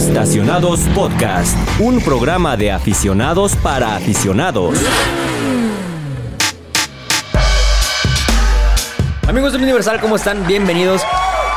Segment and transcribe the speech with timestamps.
[0.00, 4.78] Estacionados Podcast, un programa de aficionados para aficionados.
[9.28, 10.46] Amigos del Universal, ¿cómo están?
[10.46, 11.02] Bienvenidos.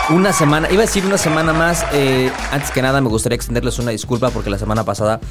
[0.10, 1.86] Una semana, iba a decir una semana más.
[1.94, 5.22] eh, antes que nada, me gustaría extenderles una disculpa porque la semana pasada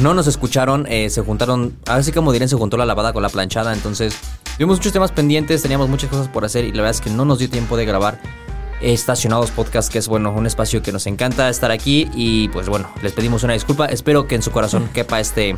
[0.00, 0.86] no nos escucharon.
[0.88, 3.74] eh, se juntaron, así como dirán, se juntó la lavada con la planchada.
[3.74, 4.16] Entonces,
[4.56, 7.26] tuvimos muchos temas pendientes, teníamos muchas cosas por hacer y la verdad es que no
[7.26, 8.18] nos dio tiempo de grabar
[8.92, 12.10] Estacionados Podcast, que es bueno, un espacio que nos encanta estar aquí.
[12.14, 13.86] Y pues bueno, les pedimos una disculpa.
[13.86, 15.54] Espero que en su corazón quepa este.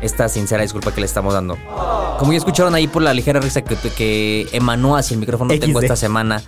[0.00, 1.58] Esta sincera disculpa que le estamos dando.
[2.20, 5.80] Como ya escucharon ahí por la ligera risa que, que emanó hacia el micrófono, tengo
[5.80, 5.84] XD.
[5.84, 6.40] esta semana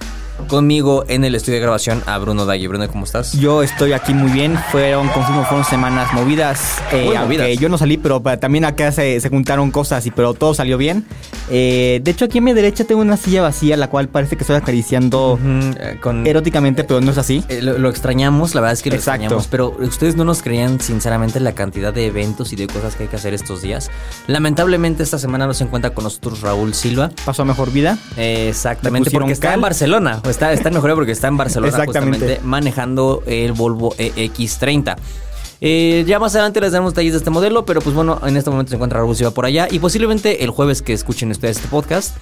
[0.49, 2.67] conmigo en el estudio de grabación a Bruno Dalle.
[2.69, 3.33] Bruno, ¿cómo estás?
[3.33, 4.59] Yo estoy aquí muy bien.
[4.71, 6.79] Fueron, confirmo, fueron semanas movidas.
[6.93, 7.59] eh, Muy aunque movidas.
[7.59, 11.05] Yo no salí, pero también acá se, se juntaron cosas, y pero todo salió bien.
[11.51, 14.43] Eh, de hecho, aquí a mi derecha tengo una silla vacía, la cual parece que
[14.45, 17.45] estoy acariciando eh, con, eróticamente, pero no es así.
[17.49, 19.23] Eh, lo, lo extrañamos, la verdad es que lo Exacto.
[19.23, 23.05] extrañamos, pero ustedes no nos creían sinceramente la cantidad de eventos y de cosas que
[23.05, 23.91] hay que hacer estos días.
[24.27, 27.11] Lamentablemente esta semana no se encuentra con nosotros Raúl Silva.
[27.25, 27.99] Pasó a mejor vida.
[28.17, 30.21] Exactamente, porque está en Barcelona.
[30.31, 32.19] Está, está mejor porque está en Barcelona Exactamente.
[32.19, 34.97] justamente manejando el Volvo EX30.
[35.63, 38.49] Eh, ya más adelante les damos detalles de este modelo, pero pues bueno, en este
[38.49, 42.17] momento se encuentra Raúl por allá y posiblemente el jueves que escuchen ustedes este podcast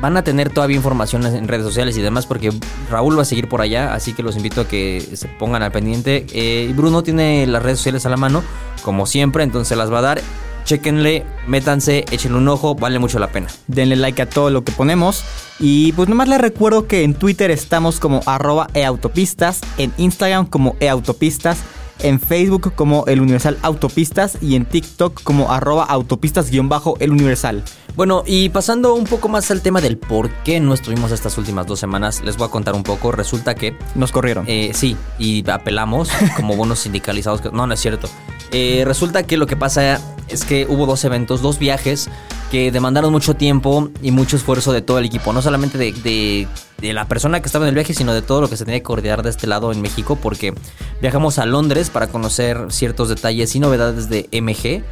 [0.00, 2.52] van a tener todavía información en redes sociales y demás porque
[2.90, 5.72] Raúl va a seguir por allá, así que los invito a que se pongan al
[5.72, 6.26] pendiente.
[6.32, 8.42] Eh, Bruno tiene las redes sociales a la mano,
[8.82, 10.20] como siempre, entonces las va a dar.
[10.64, 13.46] Chequenle, métanse, échenle un ojo, vale mucho la pena.
[13.68, 15.24] Denle like a todo lo que ponemos.
[15.58, 20.76] Y pues nomás les recuerdo que en Twitter estamos como arroba eautopistas, en Instagram como
[20.80, 21.58] eautopistas,
[22.00, 27.62] en Facebook como el Universal Autopistas y en TikTok como arroba autopistas-el Universal.
[27.96, 31.66] Bueno, y pasando un poco más al tema del por qué no estuvimos estas últimas
[31.66, 33.10] dos semanas, les voy a contar un poco.
[33.10, 34.44] Resulta que, Nos corrieron.
[34.46, 37.40] eh, sí, y apelamos como bonos sindicalizados.
[37.40, 38.10] que- No, no es cierto.
[38.52, 42.08] Eh, resulta que lo que pasa es que hubo dos eventos, dos viajes
[42.50, 45.32] que demandaron mucho tiempo y mucho esfuerzo de todo el equipo.
[45.32, 46.48] No solamente de, de-
[46.78, 48.78] de la persona que estaba en el viaje, sino de todo lo que se tenía
[48.80, 50.52] que coordinar de este lado en México, porque
[51.00, 54.84] viajamos a Londres para conocer ciertos detalles y novedades de MG.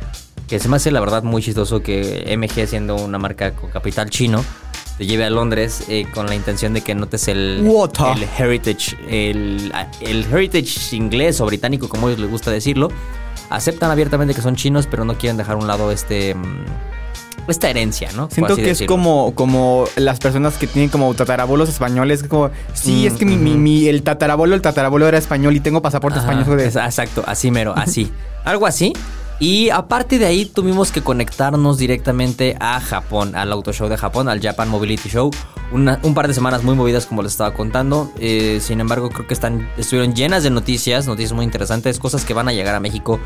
[0.48, 4.08] Que se me hace la verdad muy chistoso que MG, siendo una marca con capital
[4.10, 4.42] chino,
[4.98, 7.62] te lleve a Londres eh, con la intención de que notes el,
[8.16, 12.88] el heritage, el, el heritage inglés o británico, como ellos les gusta decirlo.
[13.50, 16.64] Aceptan abiertamente que son chinos, pero no quieren dejar a un lado este mm,
[17.46, 18.28] esta herencia, ¿no?
[18.30, 22.22] Siento que es como, como las personas que tienen como tatarabuelos españoles.
[22.22, 25.82] Como, sí, Mm, es que mi, mi- el tatarabuelo, el tatarabuelo era español y tengo
[25.82, 26.56] pasaporte Ajá, español.
[26.56, 28.10] de- exacto, así mero, así.
[28.44, 28.92] Algo así.
[29.40, 34.28] Y aparte de ahí tuvimos que conectarnos directamente a Japón, al auto show de Japón,
[34.28, 35.30] al Japan Mobility Show.
[35.74, 38.10] Una- un par de semanas muy movidas como les estaba contando.
[38.20, 42.32] Eh, sin embargo, creo que están, estuvieron llenas de noticias, noticias muy interesantes, cosas que
[42.32, 43.18] van a llegar a México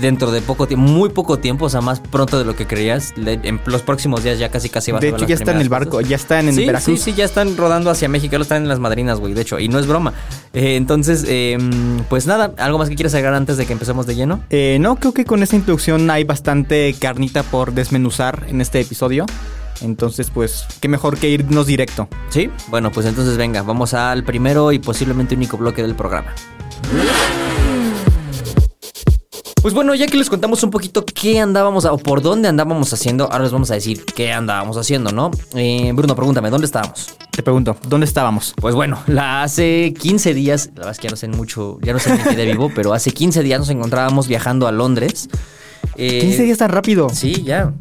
[0.00, 3.12] dentro de poco tiempo, muy poco tiempo, o sea, más pronto de lo que creías.
[3.16, 5.68] En los próximos días ya casi casi De a ver hecho, ya está en el
[5.68, 6.08] barco, cosas.
[6.08, 7.00] ya están en sí, Veracruz.
[7.00, 9.40] Sí, sí, ya están rodando hacia México, ya lo están en las madrinas, güey, de
[9.42, 10.12] hecho, y no es broma.
[10.52, 11.58] Eh, entonces, eh,
[12.08, 14.40] pues nada, ¿algo más que quieras agregar antes de que empecemos de lleno?
[14.50, 19.26] Eh, no, creo que con esta introducción hay bastante carnita por desmenuzar en este episodio.
[19.82, 22.08] Entonces, pues, qué mejor que irnos directo.
[22.28, 26.34] Sí, bueno, pues entonces venga, vamos al primero y posiblemente único bloque del programa.
[29.66, 33.24] Pues bueno, ya que les contamos un poquito qué andábamos o por dónde andábamos haciendo,
[33.24, 35.32] ahora les vamos a decir qué andábamos haciendo, ¿no?
[35.54, 37.16] Eh, Bruno, pregúntame, ¿dónde estábamos?
[37.32, 38.54] Te pregunto, ¿dónde estábamos?
[38.60, 41.92] Pues bueno, la hace 15 días, la verdad es que ya no sé mucho, ya
[41.92, 45.28] no sé ni qué de vivo, pero hace 15 días nos encontrábamos viajando a Londres.
[45.96, 47.08] Eh, 15 días tan rápido.
[47.08, 47.72] Sí, ya.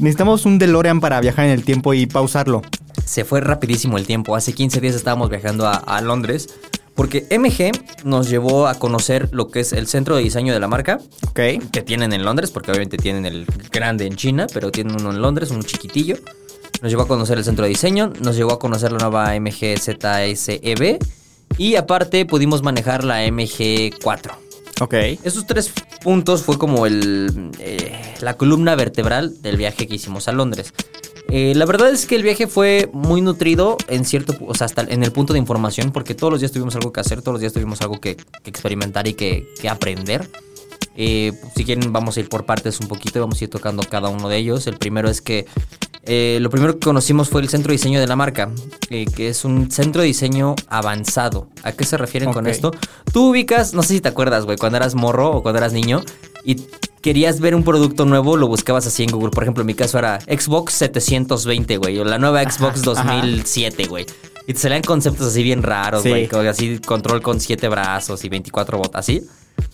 [0.00, 2.62] Necesitamos un DeLorean para viajar en el tiempo y pausarlo.
[3.04, 4.34] Se fue rapidísimo el tiempo.
[4.34, 6.48] Hace 15 días estábamos viajando a, a Londres.
[6.94, 7.70] Porque MG
[8.04, 11.00] nos llevó a conocer lo que es el centro de diseño de la marca.
[11.28, 11.40] Ok.
[11.70, 15.20] Que tienen en Londres, porque obviamente tienen el grande en China, pero tienen uno en
[15.20, 16.16] Londres, un chiquitillo.
[16.80, 19.78] Nos llevó a conocer el centro de diseño, nos llevó a conocer la nueva MG
[19.78, 20.98] ZSEB.
[21.58, 24.49] Y aparte pudimos manejar la MG4.
[24.80, 24.94] Ok.
[25.22, 25.72] Esos tres
[26.02, 30.72] puntos fue como el, eh, la columna vertebral del viaje que hicimos a Londres.
[31.28, 34.82] Eh, la verdad es que el viaje fue muy nutrido en cierto, o sea, hasta
[34.82, 37.40] en el punto de información, porque todos los días tuvimos algo que hacer, todos los
[37.40, 40.28] días tuvimos algo que, experimentar y que, aprender.
[40.96, 43.84] Eh, si quieren, vamos a ir por partes un poquito y vamos a ir tocando
[43.84, 44.66] cada uno de ellos.
[44.66, 45.46] El primero es que
[46.04, 48.50] eh, lo primero que conocimos fue el centro de diseño de la marca,
[48.88, 51.48] eh, que es un centro de diseño avanzado.
[51.62, 52.72] ¿A qué se refieren con esto?
[53.12, 56.02] Tú ubicas, no sé si te acuerdas, güey, cuando eras morro o cuando eras niño
[56.44, 56.56] y
[57.02, 59.30] querías ver un producto nuevo, lo buscabas así en Google.
[59.30, 63.14] Por ejemplo, en mi caso era Xbox 720, güey, o la nueva Xbox ajá.
[63.14, 64.06] 2007, güey.
[64.46, 68.78] Y te salían conceptos así bien raros, güey, así control con siete brazos y 24
[68.78, 69.22] botas, así.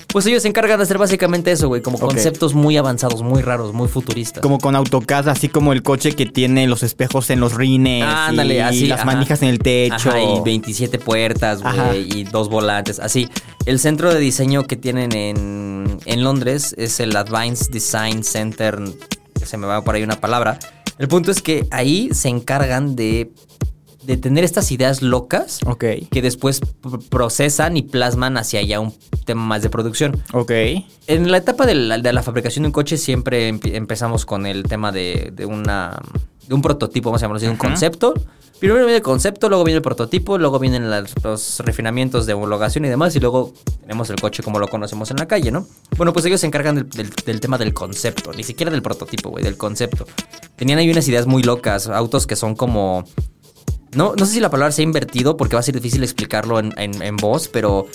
[0.08, 3.72] Pues ellos se encargan de hacer básicamente eso, güey, como conceptos muy avanzados, muy raros,
[3.72, 4.42] muy futuristas.
[4.42, 8.04] Como con AutoCAD, así como el coche que tiene los espejos en los rines.
[8.06, 9.06] Ah, ándale, y así, las ajá.
[9.06, 10.10] manijas en el techo.
[10.10, 13.28] Ajá, y 27 puertas, güey, y dos volantes, así.
[13.66, 18.78] El centro de diseño que tienen en, en Londres es el Advanced Design Center,
[19.44, 20.58] se me va por ahí una palabra.
[20.98, 23.30] El punto es que ahí se encargan de,
[24.06, 25.60] de tener estas ideas locas
[26.10, 28.94] que después pr- procesan y plasman hacia allá un
[29.24, 30.22] tema más de producción.
[30.32, 30.52] Ok.
[31.06, 34.46] En la etapa de la, de la fabricación de un coche siempre empe- empezamos con
[34.46, 35.98] el tema de, de una,
[36.46, 37.68] de un prototipo, vamos a llamarlo así, un Ajá.
[37.68, 38.14] concepto.
[38.58, 42.86] Primero viene el concepto, luego viene el prototipo, luego vienen las- los refinamientos de homologación
[42.86, 45.66] y demás, y luego tenemos el coche como lo conocemos en la calle, ¿no?
[45.98, 49.28] Bueno, pues ellos se encargan del, del- del tema del concepto, ni siquiera del prototipo,
[49.28, 50.06] güey, del concepto.
[50.56, 53.04] Tenían ahí unas ideas muy locas, autos que son como...
[53.96, 56.58] No, no sé si la palabra se ha invertido porque va a ser difícil explicarlo
[56.60, 57.86] en, en- en voz, pero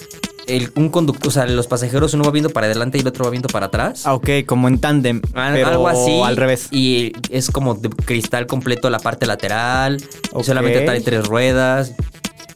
[0.48, 3.24] el- un conductor, o sea, los pasajeros uno va viendo para adelante y el otro
[3.26, 4.02] va viendo para atrás.
[4.06, 5.22] Ah, ok, como en tándem.
[5.22, 6.20] Pero algo así.
[6.24, 6.68] al revés.
[6.72, 9.98] Y es como de cristal completo la parte lateral.
[10.02, 10.44] y Ok.
[10.44, 11.94] solamente trae tres ruedas.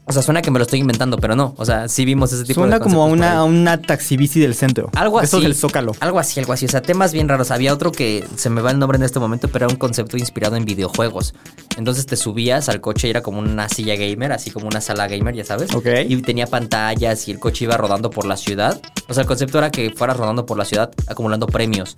[0.07, 1.56] O sea, suena que me lo estoy inventando, pero no.
[1.57, 3.81] O sea, sí vimos ese tipo Suena de como a conceptos por una, a una
[3.81, 4.90] taxibici del centro.
[4.94, 5.25] Algo así.
[5.25, 5.94] Eso del Zócalo.
[6.00, 6.66] Algo así, algo así.
[6.66, 7.50] O sea, temas bien raros.
[7.50, 10.16] Había otro que se me va el nombre en este momento, pero era un concepto
[10.16, 11.34] inspirado en videojuegos.
[11.75, 15.07] Entonces te subías al coche y era como una silla gamer, así como una sala
[15.07, 15.74] gamer, ya sabes.
[15.74, 15.88] Ok.
[16.07, 18.80] Y tenía pantallas y el coche iba rodando por la ciudad.
[19.07, 21.96] O sea, el concepto era que fueras rodando por la ciudad acumulando premios.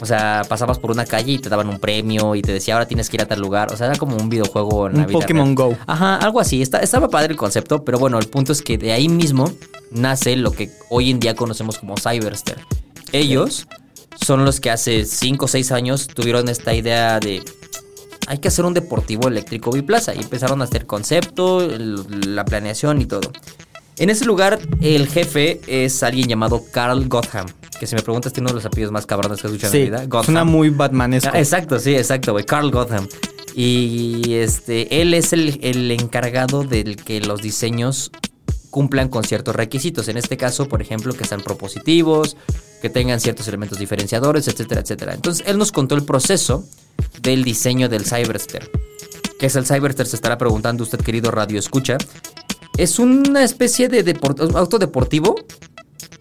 [0.00, 2.86] O sea, pasabas por una calle y te daban un premio y te decía, ahora
[2.86, 3.72] tienes que ir a tal lugar.
[3.72, 5.70] O sea, era como un videojuego en la Un vida Pokémon real.
[5.70, 5.76] Go.
[5.86, 6.62] Ajá, algo así.
[6.62, 9.52] Está, estaba padre el concepto, pero bueno, el punto es que de ahí mismo
[9.90, 12.58] nace lo que hoy en día conocemos como Cyberster.
[13.12, 13.66] Ellos
[14.24, 17.42] son los que hace 5 o 6 años tuvieron esta idea de
[18.26, 23.06] hay que hacer un deportivo eléctrico biplaza y empezaron a hacer concepto, la planeación y
[23.06, 23.32] todo.
[24.00, 27.46] En ese lugar, el jefe es alguien llamado Carl Gotham,
[27.78, 29.78] que si me preguntas tiene uno de los apellidos más cabrones que he escuchado Sí,
[29.78, 30.04] en mi vida.
[30.06, 30.24] Gotham.
[30.24, 31.30] suena muy Batmanesco.
[31.32, 32.46] Ah, exacto, sí, exacto, güey.
[32.46, 33.06] Carl Gotham.
[33.54, 38.10] Y este, él es el, el encargado del que los diseños
[38.70, 40.08] cumplan con ciertos requisitos.
[40.08, 42.38] En este caso, por ejemplo, que sean propositivos,
[42.80, 45.12] que tengan ciertos elementos diferenciadores, etcétera, etcétera.
[45.12, 46.64] Entonces, él nos contó el proceso
[47.20, 48.70] del diseño del Cyberster.
[49.38, 50.06] ¿Qué es el Cyberster?
[50.06, 51.98] Se estará preguntando usted, querido Radio Escucha.
[52.80, 55.34] Es una especie de deport- auto deportivo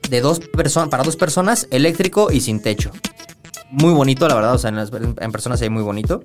[0.09, 2.91] de dos personas, para dos personas, eléctrico y sin techo.
[3.71, 6.23] Muy bonito, la verdad, o sea, en, las- en persona se ve muy bonito.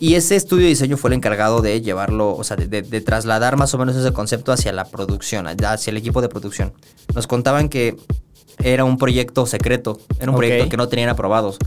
[0.00, 3.00] Y ese estudio de diseño fue el encargado de llevarlo, o sea, de, de- de
[3.00, 6.72] trasladar más o menos ese concepto hacia la producción, hacia el equipo de producción.
[7.14, 7.96] Nos contaban que
[8.64, 11.58] era un proyecto secreto, era un proyecto que no tenían aprobados.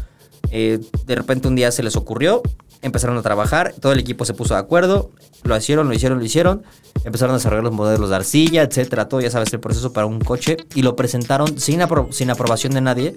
[0.52, 2.42] Eh, de repente un día se les ocurrió,
[2.86, 5.12] empezaron a trabajar, todo el equipo se puso de acuerdo,
[5.44, 6.64] lo hicieron, lo hicieron, lo hicieron,
[7.04, 10.20] empezaron a desarrollar los modelos de arcilla, etcétera, todo, ya sabes, el proceso para un
[10.20, 13.16] coche, y lo presentaron sin, apro- sin aprobación de nadie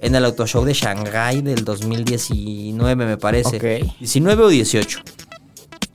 [0.00, 3.56] en el Auto Show de Shanghai del 2019, me parece.
[3.56, 3.92] Ok.
[3.98, 5.00] 19 o 18.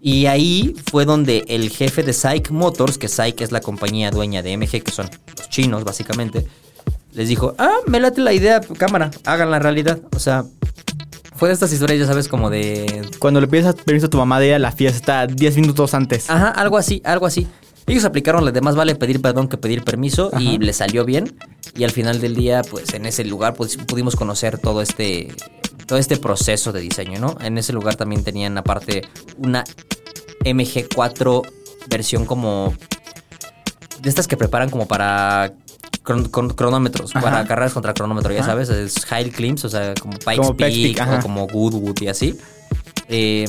[0.01, 4.44] Y ahí fue donde el jefe de Psych Motors, que Psych es la compañía dueña
[4.44, 6.45] de MG, que son los chinos básicamente,
[7.13, 10.00] les dijo, ah, me late la idea, cámara, háganla realidad.
[10.16, 10.45] O sea,
[11.35, 13.09] fue de estas historias, ya sabes, como de...
[13.19, 16.29] Cuando le pides permiso a tu mamá de ir a la fiesta 10 minutos antes.
[16.29, 17.47] Ajá, algo así, algo así.
[17.87, 21.37] Ellos aplicaron la de más vale pedir perdón que pedir permiso y le salió bien.
[21.75, 25.35] Y al final del día, pues en ese lugar pues, pudimos conocer todo este,
[25.85, 27.37] todo este proceso de diseño, ¿no?
[27.42, 29.04] En ese lugar también tenían aparte
[29.37, 29.63] una
[30.39, 31.42] MG4
[31.89, 32.73] versión como...
[34.01, 35.54] De estas que preparan como para
[36.06, 37.26] cron- con- cronómetros, Ajá.
[37.26, 38.52] para carreras contra cronómetro, ya Ajá.
[38.52, 42.40] sabes, es High Climbs, o sea, como Pikes Como Peak o como Goodwood y así.
[43.07, 43.45] Eh,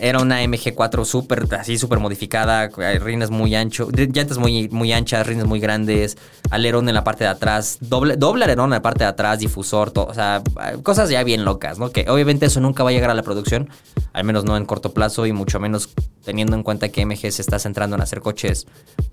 [0.00, 2.68] era una MG4 súper, así súper modificada,
[3.00, 6.16] rines muy ancho, llantas muy, muy anchas, rines muy grandes,
[6.50, 9.90] alerón en la parte de atrás, doble, doble alerón en la parte de atrás, difusor,
[9.90, 10.42] todo, o sea,
[10.82, 11.90] cosas ya bien locas, ¿no?
[11.90, 13.68] Que obviamente eso nunca va a llegar a la producción,
[14.12, 15.88] al menos no en corto plazo y mucho menos
[16.24, 18.66] teniendo en cuenta que MG se está centrando en hacer coches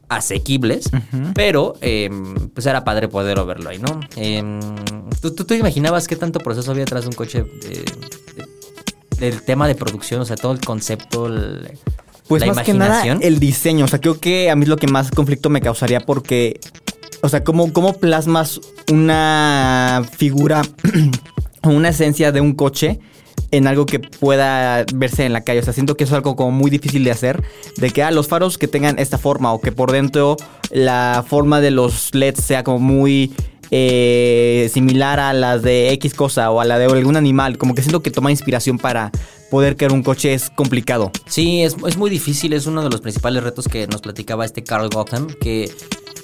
[0.08, 0.89] asequibles,
[1.36, 2.10] pero eh,
[2.53, 4.00] pues era padre poder verlo ahí, ¿no?
[4.15, 4.43] Eh,
[5.22, 7.86] ¿tú, tú imaginabas qué tanto proceso había detrás de un coche de-
[9.19, 11.71] del tema de producción, o sea, todo el concepto, el-
[12.27, 13.19] Pues la más que nada imaginación.
[13.21, 13.85] el diseño.
[13.85, 16.59] O sea, creo que a mí es lo que más conflicto me causaría porque.
[17.21, 18.61] O sea, ¿cómo, cómo plasmas
[18.91, 20.61] una figura
[21.63, 22.99] o una esencia de un coche
[23.51, 25.59] en algo que pueda verse en la calle?
[25.59, 27.43] O sea, siento que eso es algo como muy difícil de hacer.
[27.77, 30.38] De que ah, los faros que tengan esta forma o que por dentro
[30.71, 33.33] la forma de los LEDs sea como muy
[33.71, 37.57] eh, similar a las de X cosa o a la de algún animal.
[37.57, 39.11] Como que siento que toma inspiración para,
[39.49, 41.11] poder crear un coche es complicado.
[41.25, 44.63] Sí, es, es muy difícil, es uno de los principales retos que nos platicaba este
[44.63, 45.71] Carl Gotham, que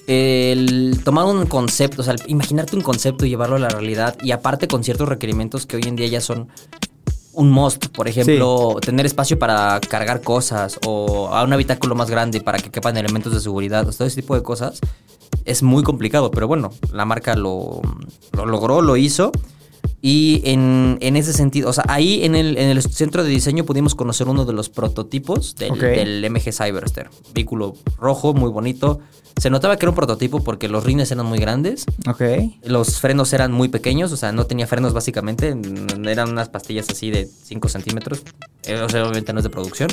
[0.07, 4.31] el tomar un concepto, o sea, imaginarte un concepto y llevarlo a la realidad, y
[4.31, 6.47] aparte con ciertos requerimientos que hoy en día ya son
[7.35, 12.41] un must, por ejemplo, tener espacio para cargar cosas o a un habitáculo más grande
[12.41, 14.79] para que quepan elementos de seguridad, todo ese tipo de cosas,
[15.43, 17.81] es muy complicado, pero bueno, la marca lo,
[18.31, 19.31] lo logró, lo hizo.
[20.07, 23.65] Y en, en, ese sentido, o sea, ahí en el, en el, centro de diseño
[23.65, 25.95] pudimos conocer uno de los prototipos del, Okay.
[25.95, 27.09] del MG Cyberster.
[27.33, 29.00] Vehículo rojo, muy bonito.
[29.41, 32.21] Se notaba que era un prototipo porque los rines eran muy grandes, Ok.
[32.65, 35.57] los frenos eran muy pequeños, o sea, no tenía frenos básicamente,
[36.05, 38.21] eran unas pastillas así de 5 centímetros,
[38.63, 39.89] eh, o sea, obviamente no es de producción.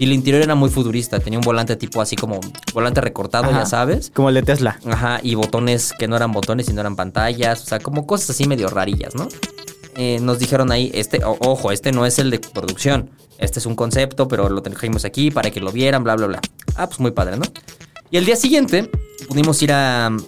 [0.00, 2.38] Y el interior era muy futurista, tenía un volante tipo así como
[2.72, 3.60] volante recortado, Ajá.
[3.60, 4.12] ya sabes.
[4.14, 4.78] Como el de Tesla.
[4.86, 8.46] Ajá, y botones que no eran botones, sino eran pantallas, o sea, como cosas así
[8.46, 9.26] medio rarillas, ¿no?
[9.96, 13.66] Eh, nos dijeron ahí, este, o- ojo, este no es el de producción, este es
[13.66, 16.40] un concepto, pero lo trajimos aquí para que lo vieran, bla, bla, bla.
[16.76, 17.44] Ah, pues muy padre, ¿no?
[18.12, 18.88] Y el día siguiente
[19.26, 20.18] pudimos ir a mm,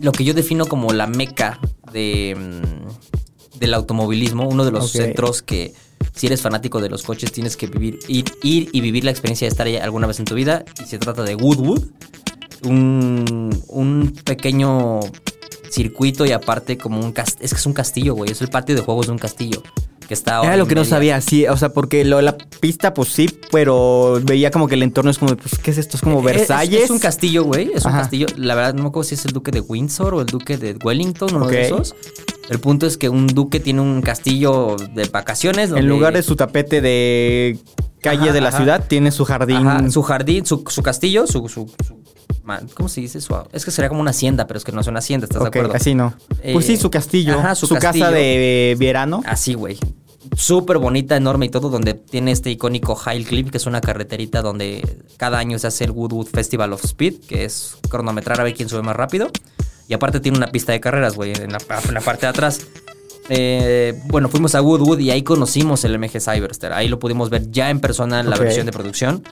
[0.00, 1.58] lo que yo defino como la meca
[1.92, 5.72] de, mm, del automovilismo, uno de los centros que
[6.14, 9.46] si eres fanático de los coches tienes que vivir, ir, ir y vivir la experiencia
[9.46, 10.64] de estar ahí alguna vez en tu vida.
[10.82, 11.84] Y se trata de Woodwood,
[12.64, 15.00] un, un pequeño
[15.70, 17.44] circuito y aparte como un castillo.
[17.44, 18.30] Es que es un castillo, güey.
[18.32, 19.62] Es el patio de juegos de un castillo.
[20.08, 23.10] Que está Era lo que no sabía, sí, o sea, porque lo, la pista, pues
[23.10, 25.98] sí, pero veía como que el entorno es como, pues, ¿qué es esto?
[25.98, 26.84] Es como Eh, Es- Versalles.
[26.84, 27.70] Es, un castillo, güey.
[27.74, 28.26] Es un castillo.
[28.38, 30.76] La verdad, no me acuerdo si es el duque de Windsor o el duque de
[30.82, 31.64] Wellington, uno de Ok.
[31.80, 31.94] esos.
[32.48, 35.70] El punto es que un duque tiene un castillo de vacaciones.
[35.70, 37.58] En lugar de su tapete de
[38.00, 38.56] calle Ajá, de la ajá.
[38.58, 39.66] ciudad, tiene su jardín.
[39.66, 41.98] Ajá, su jardín, su, su castillo, su, su- su-
[42.74, 43.20] ¿Cómo se dice?
[43.20, 45.42] Su, es que sería como una hacienda, pero es que no es una hacienda, ¿estás
[45.42, 45.74] de acuerdo?
[45.74, 46.14] así no.
[46.42, 47.38] Eh, pues sí, su castillo.
[47.38, 48.06] ajá, su su castillo.
[48.06, 49.22] casa de verano.
[49.26, 49.78] Así, güey.
[50.34, 54.40] Súper bonita, enorme y todo, donde tiene este icónico High Cliff, que es una carreterita
[54.40, 54.82] donde
[55.18, 58.68] cada año se hace el Woodwood Festival of Speed, que es cronometrar a ver quién
[58.70, 59.30] sube más rápido.
[59.88, 62.60] Y aparte tiene una pista de carreras, güey, en la, en la parte de atrás.
[63.30, 66.72] Eh, bueno, fuimos a Woodwood y ahí conocimos el MG Cyberster.
[66.72, 69.22] Ahí lo pudimos ver ya en persona en la versión de producción.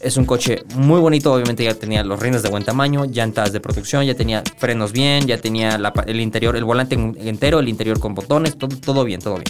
[0.00, 3.58] Es un coche muy bonito, obviamente ya tenía los rines de buen tamaño, llantas de
[3.58, 7.68] producción, ya tenía frenos bien, ya tenía la el interior, el volante en- entero, el
[7.68, 9.46] interior con botones, todo, todo bien, todo bien.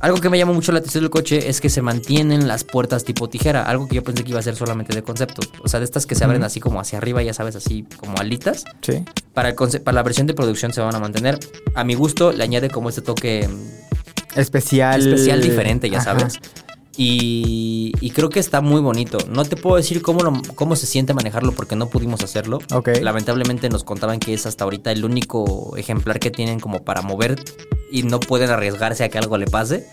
[0.00, 3.04] Algo que me llamó mucho la atención del coche es que se mantienen las puertas
[3.04, 5.42] tipo tijera, algo que yo pensé que iba a ser solamente de concepto.
[5.62, 8.16] O sea, de estas que se abren así como hacia arriba, ya sabes, así como
[8.18, 8.64] alitas.
[8.82, 9.04] Sí.
[9.34, 11.38] Para, el para la versión de producción se van a mantener.
[11.74, 15.00] A mi gusto le añade como este toque mm, Especial.
[15.06, 16.16] especial diferente, ya Ajá.
[16.18, 16.38] sabes.
[17.00, 19.18] Y, y creo que está muy bonito.
[19.30, 22.58] No te puedo decir cómo, lo- cómo se siente manejarlo porque no pudimos hacerlo.
[23.00, 27.36] Lamentablemente nos contaban que es hasta ahorita el único ejemplar que tienen como para mover
[27.92, 29.86] y no pueden arriesgarse a que algo le pase.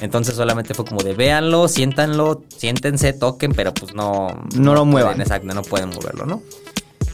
[0.00, 4.28] Entonces solamente fue como de véanlo, siéntanlo, siéntense, toquen, pero pues no...
[4.56, 5.12] No lo muevan.
[5.12, 6.42] pueden, exacto, no pueden moverlo, ¿no?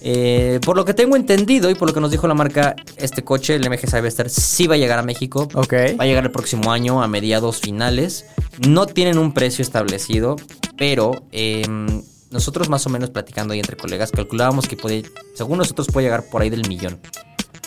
[0.01, 3.25] Eh, por lo que tengo entendido y por lo que nos dijo la marca, este
[3.25, 5.49] coche, el MG Cyberster, sí va a llegar a México.
[5.55, 5.73] Ok.
[5.99, 8.27] Va a llegar el próximo año a mediados finales.
[8.67, 10.37] No tienen un precio establecido,
[10.77, 15.89] pero em, nosotros más o menos platicando ahí entre colegas calculábamos que puede, según nosotros
[15.93, 16.99] puede llegar por ahí del millón.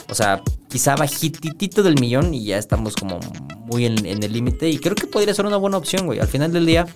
[0.10, 3.20] O sea, quizá bajititito del millón y ya estamos como
[3.66, 4.68] muy en, en el límite.
[4.70, 6.20] Y creo que podría ser una buena opción, güey.
[6.20, 6.88] Al final del día,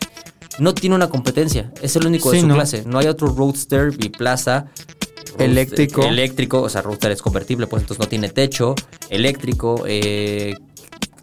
[0.58, 1.72] no tiene una competencia.
[1.82, 2.56] Es el único de Sí, su ¿no?
[2.56, 2.84] clase.
[2.88, 4.66] No hay otro Roadster biplaza.
[4.66, 4.94] roadster-
[5.40, 6.04] Eléctrico.
[6.04, 8.75] Eléctrico, o sea, Roadster es convertible, pues entonces no tiene techo.
[9.10, 10.56] Eléctrico, eh,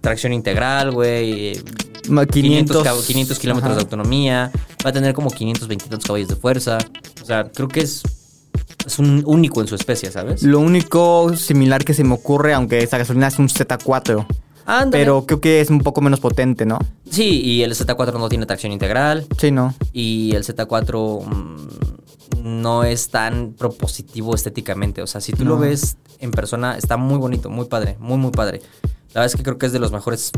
[0.00, 1.48] tracción integral, güey.
[1.48, 1.62] eh,
[2.08, 4.50] Ma- 500, 500, cab- 500 kilómetros de autonomía.
[4.84, 6.78] Va a tener como 520 tantos caballos de fuerza.
[7.22, 8.02] O sea, creo que es,
[8.86, 10.42] es un único en su especie, ¿sabes?
[10.42, 14.26] Lo único similar que se me ocurre, aunque esa gasolina es un Z4.
[14.66, 15.02] Ándale.
[15.04, 16.78] Pero creo que es un poco menos potente, ¿no?
[17.10, 19.26] Sí, y el Z4 no tiene tracción integral.
[19.38, 19.74] Sí, no.
[19.92, 21.66] Y el Z4 mm,
[22.50, 25.02] no es tan propositivo estéticamente.
[25.02, 28.30] O sea, si tú lo ves en persona, está muy bonito, muy padre, muy, muy
[28.30, 28.60] padre.
[29.14, 30.30] La verdad es que creo que es de los mejores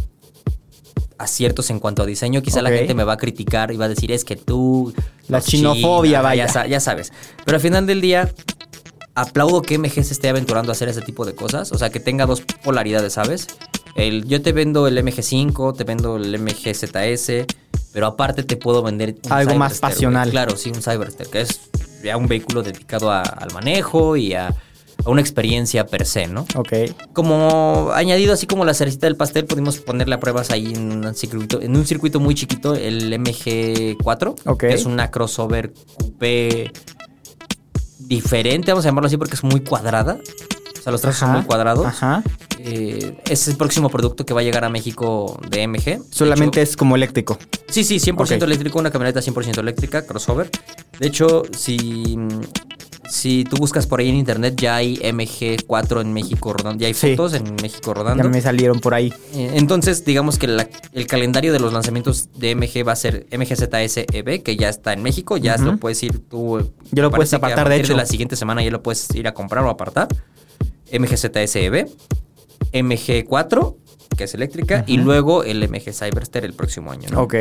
[1.19, 2.43] aciertos en cuanto a diseño.
[2.43, 4.93] Quizá la gente me va a criticar y va a decir, es que tú...
[5.29, 6.47] La chinofobia, chinos", vaya.
[6.47, 7.13] Ya, sa- ya sabes.
[7.45, 8.33] Pero al final del día,
[9.15, 11.71] aplaudo que MG se esté aventurando a hacer ese tipo de cosas.
[11.73, 13.47] O sea, que tenga dos polaridades, ¿sabes?
[13.95, 17.47] El, yo te vendo el MG5, te vendo el MG ZS,
[17.93, 20.31] pero aparte te puedo vender un Algo más pasional.
[20.31, 21.61] Claro, sí, un Cyberster, que es
[22.03, 26.47] ya un vehículo dedicado a- al manejo y a, a una experiencia per se, ¿no?
[26.55, 26.73] Ok.
[27.13, 31.15] Como añadido, así como la cerecita del pastel, pudimos ponerle a pruebas ahí en un
[31.15, 34.59] circuito, en un circuito muy chiquito, el MG4, Ok.
[34.61, 36.71] que es una crossover coupé
[37.99, 40.19] diferente, vamos a llamarlo así porque es muy cuadrada.
[40.83, 41.87] O sea, los trazos son Ajá, muy cuadrados.
[41.87, 42.25] Ajá.
[42.59, 45.85] Eh, es el próximo producto que va a llegar a México de MG.
[45.85, 47.39] De Solamente hecho- es como eléctrico.
[47.69, 48.49] Sí, sí, 100% Ok.
[48.49, 50.51] eléctrico, una camioneta 100% eléctrica, crossover.
[50.99, 52.19] De hecho, si,
[53.09, 56.95] si tú buscas por ahí en internet, ya hay MG4 en México rodando, ya hay
[56.95, 57.15] Sí.
[57.15, 58.29] fotos en México Ya rodando.
[58.29, 59.15] me salieron por ahí.
[59.35, 63.27] Eh, Entonces, digamos que la- el calendario de los lanzamientos de MG va a ser
[63.31, 66.59] MGZS EV, que ya está en México, ya lo puedes ir tú.
[66.59, 67.97] eh, Ya lo puedes apartar, a de partir hecho.
[67.97, 70.09] la siguiente semana ya lo puedes ir a comprar o apartar.
[70.93, 71.89] MGZS EV,
[72.73, 73.77] MG4,
[74.17, 77.23] que es eléctrica, y luego el MG Cyberster el próximo año, ¿no?
[77.23, 77.35] Ok.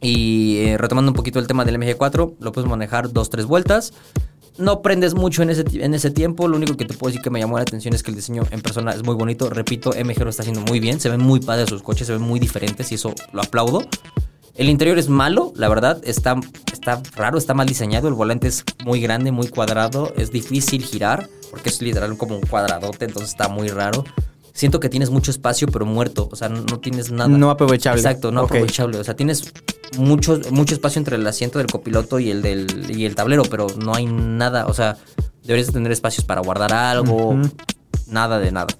[0.00, 3.92] Y eh, retomando un poquito el tema del MG4, lo puedes manejar dos, tres vueltas.
[4.56, 6.46] No prendes mucho en ese, en ese tiempo.
[6.46, 8.44] Lo único que te puedo decir que me llamó la atención es que el diseño
[8.50, 9.50] en persona es muy bonito.
[9.50, 11.00] Repito, MG lo está haciendo muy bien.
[11.00, 13.84] Se ven muy padres sus coches, se ven muy diferentes y eso lo aplaudo.
[14.54, 16.00] El interior es malo, la verdad.
[16.04, 16.38] Está,
[16.72, 18.06] está raro, está mal diseñado.
[18.06, 20.12] El volante es muy grande, muy cuadrado.
[20.16, 24.04] Es difícil girar porque es literal como un cuadradote, entonces está muy raro.
[24.52, 26.28] Siento que tienes mucho espacio, pero muerto.
[26.32, 27.28] O sea, no, no tienes nada.
[27.28, 28.00] No aprovechable.
[28.00, 28.98] Exacto, no aprovechable.
[28.98, 29.52] O sea, tienes
[29.96, 33.68] mucho, mucho espacio entre el asiento del copiloto y el del y el tablero, pero
[33.78, 34.66] no hay nada.
[34.66, 34.96] O sea,
[35.44, 37.40] deberías de tener espacios para guardar algo.
[38.08, 38.74] Nada de nada.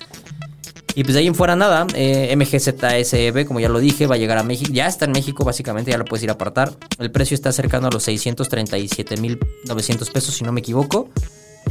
[0.96, 1.86] Y pues de ahí en fuera nada.
[1.94, 4.72] Eh, MGZSEB, como ya lo dije, va a llegar a México.
[4.72, 6.72] Ya está en México, básicamente, ya lo puedes ir a apartar.
[6.98, 11.10] El precio está cercano a los 637.900 pesos, si no me equivoco.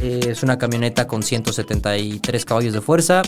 [0.00, 3.22] Es una camioneta con 173 caballos de fuerza.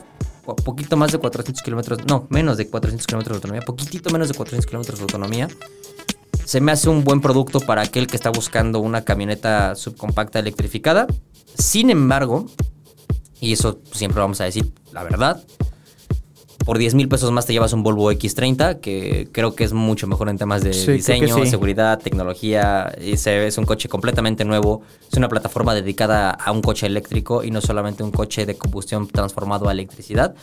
[0.45, 1.99] po- Poquito más de 400 kilómetros.
[2.07, 3.63] No, menos de 400 kilómetros de autonomía.
[3.65, 5.49] Poquitito menos de 400 kilómetros de autonomía.
[6.45, 11.07] Se me hace un buen producto para aquel que está buscando una camioneta subcompacta electrificada.
[11.59, 12.47] Sin embargo,
[13.41, 15.43] y eso siempre vamos a decir la verdad,
[16.67, 20.09] por 10 mil pesos más te llevas un Volvo X30, que creo que es mucho
[20.09, 21.47] mejor en temas de Sí, diseño, sí.
[21.47, 22.93] seguridad, tecnología.
[23.01, 24.83] Y se es un coche completamente nuevo.
[25.09, 29.07] Es una plataforma dedicada a un coche eléctrico y no solamente un coche de combustión
[29.07, 30.35] transformado a electricidad.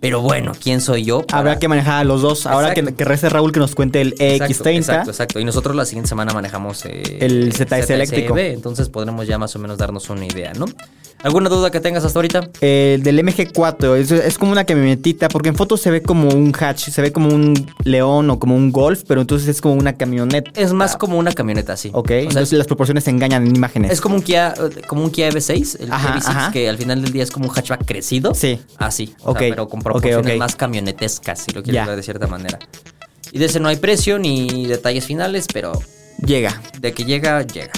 [0.00, 1.26] Pero bueno, ¿quién soy yo?
[1.26, 2.46] para- Habrá que manejar a los dos.
[2.46, 4.76] Ahora que, que rece Raúl que nos cuente el Exacto, EX30.
[4.76, 5.40] Exacto, exacto.
[5.40, 8.36] Y nosotros la siguiente semana manejamos eh, El ZS eléctrico.
[8.38, 10.64] Entonces podremos ya más o menos darnos una idea, ¿no?
[11.22, 12.48] ¿Alguna duda que tengas hasta ahorita?
[12.62, 16.50] El del MG4 es, es como una camionetita, porque en fotos se ve como un
[16.58, 17.52] hatch, se ve como un
[17.84, 20.50] león o como un golf, pero entonces es como una camioneta.
[20.58, 21.90] Es más como una camioneta, sí.
[21.92, 23.92] Ok, O sea, entonces las proporciones se engañan en imágenes.
[23.92, 24.54] es como un Kia,
[24.86, 26.52] como un Kia EV6, el Ajá, EV6, ajá.
[26.52, 28.34] que al final del día es como un hatchback crecido.
[28.34, 28.58] Sí.
[28.78, 30.38] Así, o Ok, sea, pero con proporciones ok.
[30.38, 32.58] más camionetescas, si lo quieres ver de cierta manera.
[33.32, 35.72] Y de ese no hay precio ni detalles finales, pero
[36.24, 36.60] Llega.
[36.80, 37.72] de que llega, llega.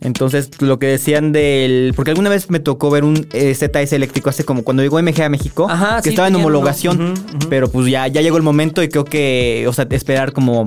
[0.00, 1.92] Entonces, lo que decían del.
[1.96, 5.22] Porque alguna vez me tocó ver un eh, ZS eléctrico hace como cuando llegó MG
[5.22, 7.14] a México, Ajá, que sí, estaba en homologación.
[7.48, 10.66] Pero pues ya, ya llegó el momento y creo que, o sea, esperar como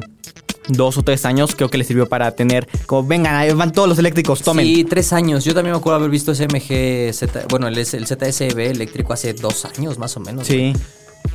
[0.69, 3.89] dos o tres años, creo que le sirvió para tener, como, vengan, ahí van todos
[3.89, 4.65] los eléctricos, tomen.
[4.65, 5.43] Sí, tres años.
[5.43, 9.33] Yo también me acuerdo haber visto ese MG, Z, bueno, el, el ZSB eléctrico hace
[9.33, 10.47] dos años más o menos.
[10.47, 10.73] Sí.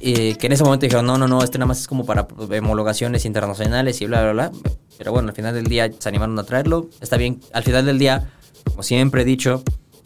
[0.01, 2.27] Eh, que en ese momento dijeron, no, no, no, este nada más es como para
[2.59, 4.53] homologaciones internacionales y bla, bla, bla.
[4.99, 6.89] Pero bueno, al final del día se animaron a traerlo.
[7.01, 8.31] Está bien, al final del día,
[8.65, 9.63] como siempre he dicho,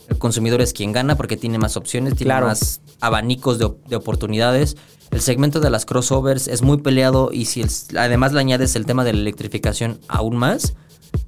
[0.08, 2.46] el consumidor es quien gana porque tiene más opciones, tiene Claro.
[2.46, 4.76] más abanicos de, op- de oportunidades.
[5.10, 8.86] El segmento de las crossovers es muy peleado y si el- además le añades el
[8.86, 10.74] tema de la electrificación aún más,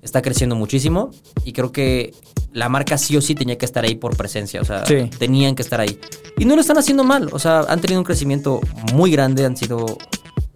[0.02, 1.10] está creciendo muchísimo
[1.44, 2.14] y creo que
[2.52, 5.08] la marca sí o sí tenía que estar ahí por presencia, o sea, Sí.
[5.18, 5.98] tenían que estar ahí.
[6.36, 8.60] Y no lo están haciendo mal, o sea, han tenido un crecimiento
[8.92, 9.96] muy grande, han sido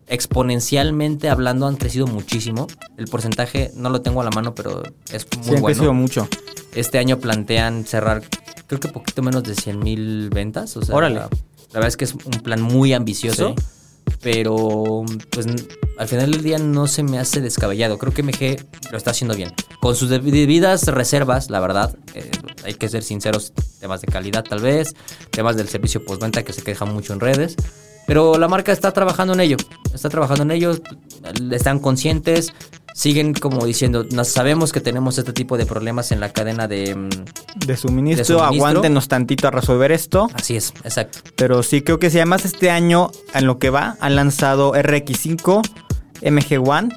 [0.06, 2.66] exponencialmente hablando, han crecido muchísimo.
[2.96, 4.82] El porcentaje no lo tengo a la mano, pero
[5.12, 6.28] es muy Sí, han crecido mucho.
[6.74, 8.22] Este año plantean cerrar,
[8.66, 11.14] creo que poquito menos de 100 mil ventas, o sea, Órale.
[11.16, 11.28] La, la
[11.74, 13.54] verdad es que es un plan muy ambicioso.
[13.56, 13.64] Sí.
[14.20, 15.46] Pero, pues,
[15.98, 17.98] al final del día no se me hace descabellado.
[17.98, 18.56] Creo que MG
[18.90, 19.52] lo está haciendo bien.
[19.80, 21.94] Con sus debi- debidas reservas, la verdad.
[22.14, 22.30] eh,
[22.64, 23.52] hay que ser sinceros.
[23.80, 24.94] Temas de calidad, tal vez.
[25.30, 27.56] Temas del servicio postventa que se quejan mucho en redes.
[28.06, 29.56] Pero la marca está trabajando en ello.
[29.92, 30.72] Está trabajando en ello.
[31.50, 32.52] Están conscientes.
[32.96, 36.94] Siguen como diciendo, nos sabemos que tenemos este tipo de problemas en la cadena de...
[36.94, 37.08] mm,
[37.66, 38.44] De suministro, De suministro.
[38.44, 40.30] aguántenos tantito a resolver esto.
[40.32, 41.18] Así es, exacto.
[41.34, 45.60] Pero sí creo que sí, además este año, en lo que va, han lanzado RX5,
[46.22, 46.96] MG1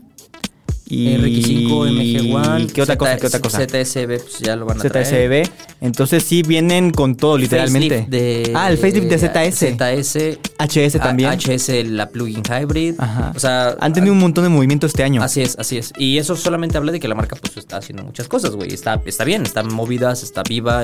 [0.89, 1.15] y...
[1.17, 2.71] RX5, MG1.
[2.71, 3.17] ¿Qué otra cosa?
[3.17, 3.59] ¿Qué otra cosa?
[3.65, 5.05] ZSB, pues ya lo van a traer.
[5.05, 5.51] ZSB.
[5.81, 8.05] Entonces sí vienen con todo, literalmente.
[8.09, 9.75] De, ah, el facelift de ZS.
[9.75, 10.39] ZS.
[10.59, 11.29] HS también.
[11.29, 12.95] A- HS, la plug-in hybrid.
[12.97, 13.33] Ajá.
[13.35, 15.21] O sea, Han tenido un montón de movimiento este año.
[15.21, 15.91] Así es, así es.
[15.97, 18.73] Y eso solamente habla de que la marca pues está haciendo muchas cosas, güey.
[18.73, 20.83] Está, está bien, están movidas, está viva.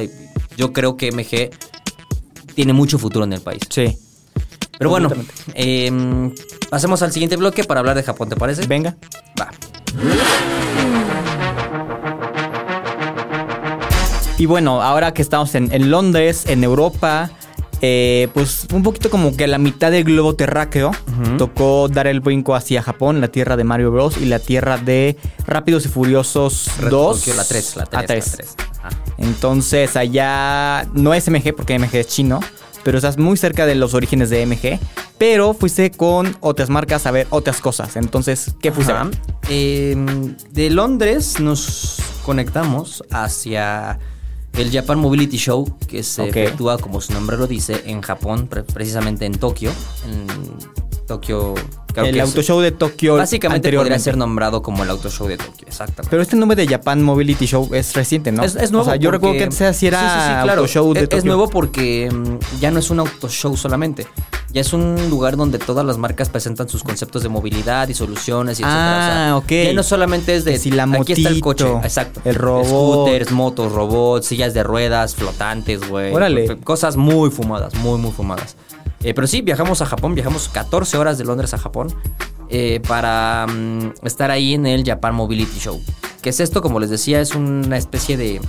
[0.58, 1.50] yo creo que MG
[2.56, 3.62] tiene mucho futuro en el país.
[3.70, 3.98] Sí.
[4.78, 5.12] Pero bueno,
[5.54, 6.34] em,
[6.70, 8.66] pasemos al siguiente bloque para hablar de Japón, ¿te parece?
[8.68, 8.98] Venga.
[9.40, 9.50] Va.
[14.38, 17.30] Y bueno, ahora que estamos en, en Londres, en Europa,
[17.86, 20.92] eh, pues un poquito como que a la mitad del globo terráqueo
[21.38, 24.18] tocó dar el brinco hacia Japón, la tierra de Mario Bros.
[24.18, 27.20] y la tierra de Rápidos y Furiosos 2.
[27.20, 28.28] Tokio, la 3, la 3, tres.
[28.32, 28.56] la 3.
[28.84, 28.90] Ajá.
[29.18, 32.40] Entonces allá no es MG porque MG es chino,
[32.84, 34.80] pero estás muy cerca de los orígenes de MG.
[35.18, 37.96] Pero fuiste con otras marcas a ver otras cosas.
[37.96, 39.06] Entonces, ¿qué fuiste a Ajá.
[39.06, 39.18] ver?
[39.50, 39.96] Eh,
[40.52, 44.00] de Londres nos conectamos hacia
[44.58, 46.28] el Japan Mobility Show, que se Ok.
[46.36, 49.72] efectúa, como su nombre lo dice, en Japón, pre- precisamente en Tokio.
[50.10, 50.28] En
[51.08, 51.56] Tokio.
[51.94, 53.16] Creo el que es- auto show de Tokio.
[53.16, 56.10] Básicamente podría ser nombrado como el auto show de Tokio, exactamente.
[56.10, 58.44] Pero este nombre de Japan Mobility Show es reciente, ¿no?
[58.44, 58.84] Es, es nuevo.
[58.86, 60.62] O sea, yo porque- recuerdo que antes así era Sí, sí, claro.
[60.64, 61.26] de es, es Tokio.
[61.26, 64.08] nuevo porque mm, ya no es un auto show solamente.
[64.52, 68.60] Ya es un lugar donde todas las marcas presentan sus conceptos de movilidad y soluciones
[68.60, 68.98] y etcétera.
[68.98, 69.50] O sea, Ah, ok.
[69.50, 72.22] Ya no solamente es de Si la aquí está el coche, motito, exacto.
[72.24, 72.68] el robot.
[72.68, 76.14] Scooters, motos, robots, sillas de ruedas, flotantes, güey.
[76.14, 76.58] Órale.
[76.64, 78.56] Cosas muy fumadas, muy, muy fumadas.
[79.04, 81.94] Eh, pero sí, viajamos a Japón, viajamos 14 horas de Londres a Japón
[82.50, 85.82] eh, para mm, estar ahí en el Japan Mobility Show.
[86.22, 86.62] ¿Qué es esto?
[86.62, 88.40] Como les decía, es una especie de,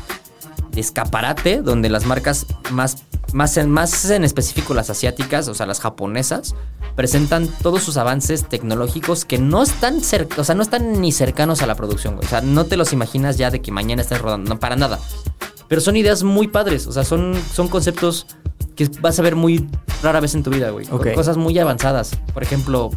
[0.76, 5.80] escaparate donde las marcas más, más, en, más en específico las asiáticas, o sea, las
[5.80, 6.54] japonesas,
[6.96, 9.98] presentan todos sus avances tecnológicos que no están
[10.36, 12.18] o sea, no están ni cercanos a la producción.
[12.18, 14.98] O sea, no te los imaginas ya de que mañana estén rodando, no, para nada.
[15.68, 18.26] Pero son ideas muy padres, o sea, son, son conceptos
[18.74, 19.68] que vas a ver muy
[20.02, 20.86] rara vez en tu vida, güey.
[20.90, 21.12] Ok.
[21.14, 22.12] Cosas muy avanzadas.
[22.32, 22.90] Por ejemplo,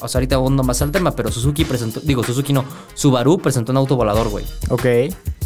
[0.00, 3.72] o sea, ahorita abundo más al tema, pero Suzuki presentó, digo, Suzuki no, Subaru presentó
[3.72, 4.44] un auto volador, güey.
[4.70, 4.86] Ok.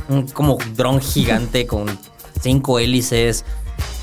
[0.09, 1.87] Un como dron gigante con
[2.41, 3.45] cinco hélices,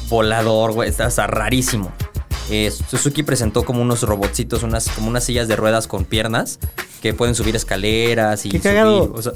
[0.10, 1.92] volador, güey, está, está rarísimo.
[2.50, 6.60] Eh, Suzuki presentó como unos robotcitos, unas, como unas sillas de ruedas con piernas
[7.02, 9.14] que pueden subir escaleras y ¡Qué subir, cagado!
[9.14, 9.34] o sea,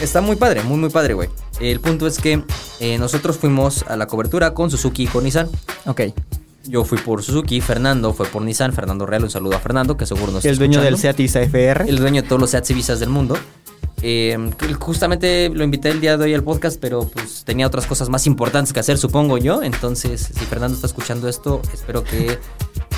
[0.00, 1.28] está muy padre, muy muy padre, güey.
[1.60, 2.42] El punto es que
[2.80, 5.48] eh, nosotros fuimos a la cobertura con Suzuki y con Nissan.
[5.86, 6.02] Ok.
[6.64, 10.06] Yo fui por Suzuki, Fernando fue por Nissan, Fernando Real, un saludo a Fernando, que
[10.06, 10.96] seguro nos está El dueño del.
[10.96, 11.88] Seat Ibiza FR.
[11.88, 13.36] El dueño de todos los Seats y Visas del mundo.
[14.04, 14.36] Eh,
[14.80, 18.26] justamente lo invité el día de hoy al podcast, pero pues tenía otras cosas más
[18.26, 19.62] importantes que hacer, supongo yo.
[19.62, 22.38] Entonces, si Fernando está escuchando esto, espero que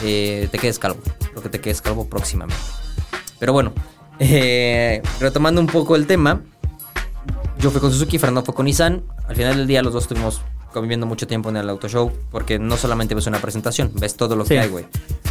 [0.02, 1.00] eh, te quedes calvo.
[1.20, 2.60] Espero que te quedes calvo próximamente.
[3.38, 3.72] Pero bueno,
[4.18, 6.40] eh, retomando un poco el tema,
[7.64, 9.02] yo fui con Suzuki, Fernando fue con Nissan.
[9.26, 12.58] Al final del día los dos estuvimos conviviendo mucho tiempo en el auto show porque
[12.58, 14.50] no solamente ves una presentación, ves todo lo Sí.
[14.50, 14.84] que hay, güey.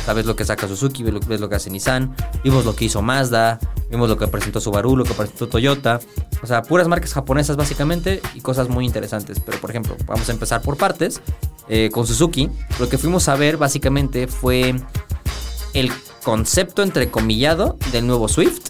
[0.04, 2.86] Sabes lo que saca Suzuki, ves lo, ves lo que hace Nissan, vimos lo que
[2.86, 3.60] hizo Mazda,
[3.92, 6.00] vimos lo que presentó Subaru, lo que presentó Toyota.
[6.42, 9.40] O sea, puras marcas japonesas básicamente y cosas muy interesantes.
[9.40, 11.22] Pero por ejemplo, vamos a empezar por partes.
[11.70, 14.74] Eh, con Suzuki, lo que fuimos a ver básicamente fue
[15.76, 15.92] el
[16.24, 18.70] concepto entrecomillado del nuevo Swift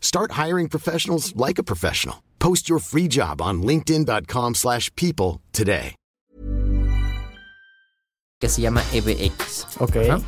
[0.00, 2.22] Start hiring professionals like a professional.
[2.40, 5.94] Post your free job on linkedin.com/people slash people today.
[8.40, 9.66] que se llama EBX.
[9.80, 9.96] Ok.
[9.96, 10.20] Ajá.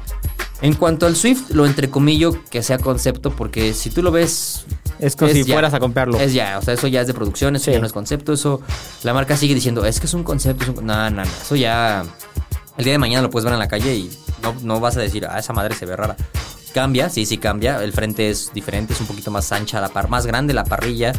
[0.62, 4.64] En cuanto al Swift, lo entrecomillo que sea concepto, porque si tú lo ves.
[4.98, 5.54] Es como si ya.
[5.54, 6.18] fueras a comprarlo.
[6.18, 7.70] Es ya, o sea, eso ya es de producción, eso Sí.
[7.70, 8.60] ya no es concepto, eso.
[9.04, 10.84] La marca sigue diciendo, es que es un concepto, es un.
[10.84, 12.04] No, no, no, eso ya.
[12.76, 14.10] El día de mañana lo puedes ver en la calle y
[14.42, 16.16] no, no vas a decir, ah, esa madre se ve rara.
[16.72, 17.82] Cambia, sí, sí cambia.
[17.82, 21.12] El frente es diferente, es un poquito más ancha, la par más grande la parrilla.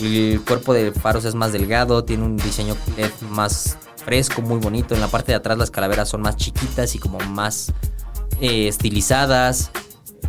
[0.00, 4.94] El cuerpo de faros es más delgado, tiene un diseño LED más fresco, muy bonito.
[4.94, 7.72] En la parte de atrás las calaveras son más chiquitas y como más
[8.40, 9.70] eh, estilizadas.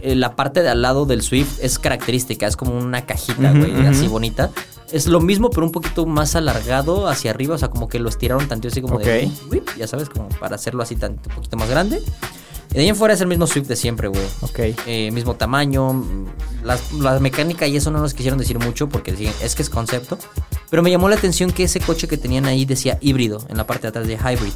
[0.02, 3.86] Eh, la parte de al lado del Swift es característica, es como una cajita, güey,
[3.86, 4.50] así bonita.
[4.92, 8.10] Es lo mismo, pero un poquito más alargado hacia arriba, o sea, como que lo
[8.10, 11.58] estiraron tanto así como de whip, ya sabes, como para hacerlo así tan, un poquito
[11.58, 12.02] más grande.
[12.72, 14.22] Y de ahí en fuera es el mismo Swift de siempre, güey.
[14.42, 14.60] Ok.
[14.86, 16.26] Eh, mismo tamaño, mm,
[16.64, 19.70] las- la, mecánica y eso no nos quisieron decir mucho porque decían, es que es
[19.70, 20.18] concepto.
[20.70, 23.66] Pero me llamó la atención que ese coche que tenían ahí decía híbrido en la
[23.66, 24.54] parte de atrás de hybrid.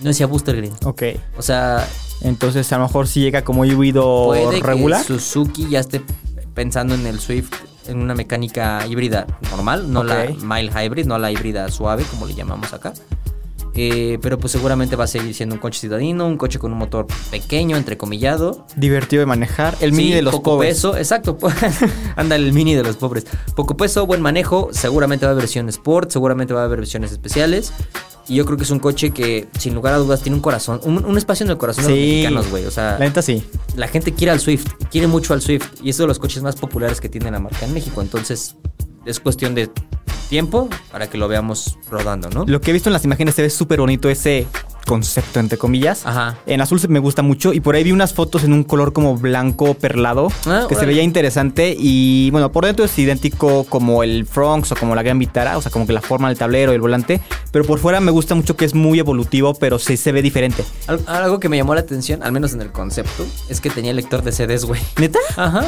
[0.00, 0.74] No decía booster green.
[0.84, 1.02] Ok.
[1.38, 1.88] O sea,
[2.22, 5.00] Entonces a lo mejor si llega como híbrido puede regular.
[5.02, 6.00] que Suzuki ya esté
[6.54, 7.52] pensando en el Swift
[7.88, 10.42] en una mecánica híbrida normal, no la Ok.
[10.42, 12.92] mild hybrid, no la híbrida suave como le llamamos acá.
[13.78, 16.78] Eh, pero pues seguramente va a seguir siendo un coche citadino, un coche con un
[16.78, 18.66] motor pequeño, entrecomillado.
[18.76, 19.76] Divertido de manejar.
[19.80, 20.74] El mini Sí, de los poco pobres.
[20.76, 21.36] peso, exacto.
[22.16, 23.26] Anda el mini de los pobres.
[23.54, 24.68] Poco peso, buen manejo.
[24.72, 27.72] Seguramente va a haber versión Sport, seguramente va a haber versiones especiales.
[28.28, 30.80] Y yo creo que es un coche que, sin lugar a dudas, tiene un corazón,
[30.82, 32.64] un, un espacio en el corazón de los mexicanos, güey.
[32.64, 33.44] O sea, La neta sí.
[33.76, 35.66] la gente quiere al Swift, quiere mucho al Swift.
[35.82, 38.02] Y es de los coches más populares que tiene la marca en México.
[38.02, 38.56] Entonces,
[39.04, 39.70] es cuestión de
[40.26, 42.44] tiempo para que lo veamos rodando, ¿no?
[42.46, 44.46] Lo que he visto en las imágenes se ve súper bonito ese
[44.86, 46.06] concepto, entre comillas.
[46.06, 46.38] Ajá.
[46.46, 49.16] En azul me gusta mucho y por ahí vi unas fotos en un color como
[49.16, 54.26] blanco perlado Ah, que se veía interesante y bueno, por dentro es idéntico como el
[54.26, 56.76] Fronx o como la Gran Vitara, o sea, como que la forma del tablero y
[56.76, 60.12] el volante, pero por fuera me gusta mucho que es muy evolutivo, pero sí se
[60.12, 60.64] ve diferente.
[60.86, 63.92] Al- Algo que me llamó la atención, al menos en el concepto, es que tenía
[63.92, 64.80] lector de CDs, güey.
[64.98, 65.18] ¿Neta?
[65.36, 65.64] Ajá.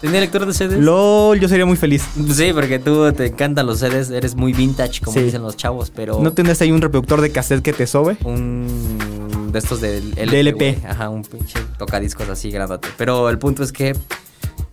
[0.00, 0.78] Tenía lector de CDs.
[0.78, 2.04] LOL, yo sería muy feliz.
[2.32, 5.24] Sí, porque tú te encantan los CDs, eres muy vintage, como Sí.
[5.24, 8.16] dicen los chavos, pero ¿No tendrás ahí un reproductor de cassette que te sobe?
[8.24, 10.26] un de estos de LP.
[10.30, 10.72] De LP.
[10.80, 10.86] güey.
[10.90, 12.88] Ajá, un pinche tocadiscos así grandote.
[12.96, 13.96] Pero el punto es que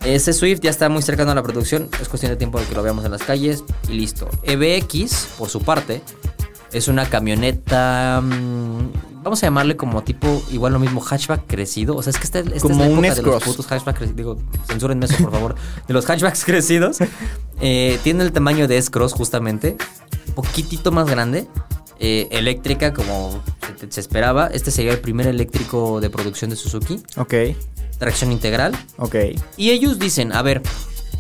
[0.03, 2.75] ese Swift ya está muy cercano a la producción, es cuestión de tiempo de que
[2.75, 4.29] lo veamos en las calles y listo.
[4.43, 6.01] EBX, por su parte,
[6.77, 11.95] es una camioneta, mm, vamos a llamarle como tipo, igual lo mismo, hatchback crecido.
[11.95, 13.97] O sea, es que esta, esta Como es la un época de los putos hatchback
[13.97, 14.15] crecidos.
[14.17, 15.55] Digo, censúrenme eso, por favor.
[15.87, 16.97] De los hatchbacks crecidos.
[17.61, 19.77] Eh, tiene el tamaño de S-Cross, justamente.
[20.35, 21.47] Poquitito más grande.
[21.99, 23.41] eh, eléctrica, como
[23.79, 24.47] se, se esperaba.
[24.47, 27.01] Este sería el primer eléctrico de producción de Suzuki.
[27.17, 27.33] Ok,
[27.97, 28.73] Tracción integral.
[28.97, 29.15] ok.
[29.55, 30.61] Y ellos dicen, a ver,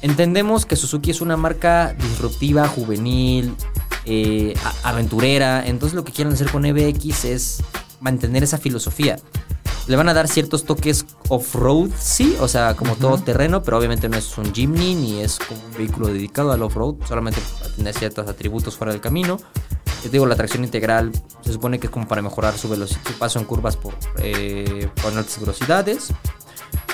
[0.05, 3.55] entendemos que Suzuki es una marca disruptiva, juvenil,
[4.05, 5.65] eh, aventurera.
[5.65, 7.63] Entonces lo que quieren hacer con EBX es
[8.01, 9.17] mantener esa filosofía.
[9.87, 14.07] Le van a dar ciertos toques off-road, sí, o sea, como todo terreno, pero obviamente
[14.07, 17.93] no es un Jimny ni es como un vehículo dedicado al off-road, solamente para tener
[17.95, 19.37] ciertos atributos fuera del camino.
[20.03, 23.13] Yo digo, la tracción integral se supone que es como para mejorar su velocidad, su
[23.13, 26.13] paso en curvas por, eh, altas velocidades.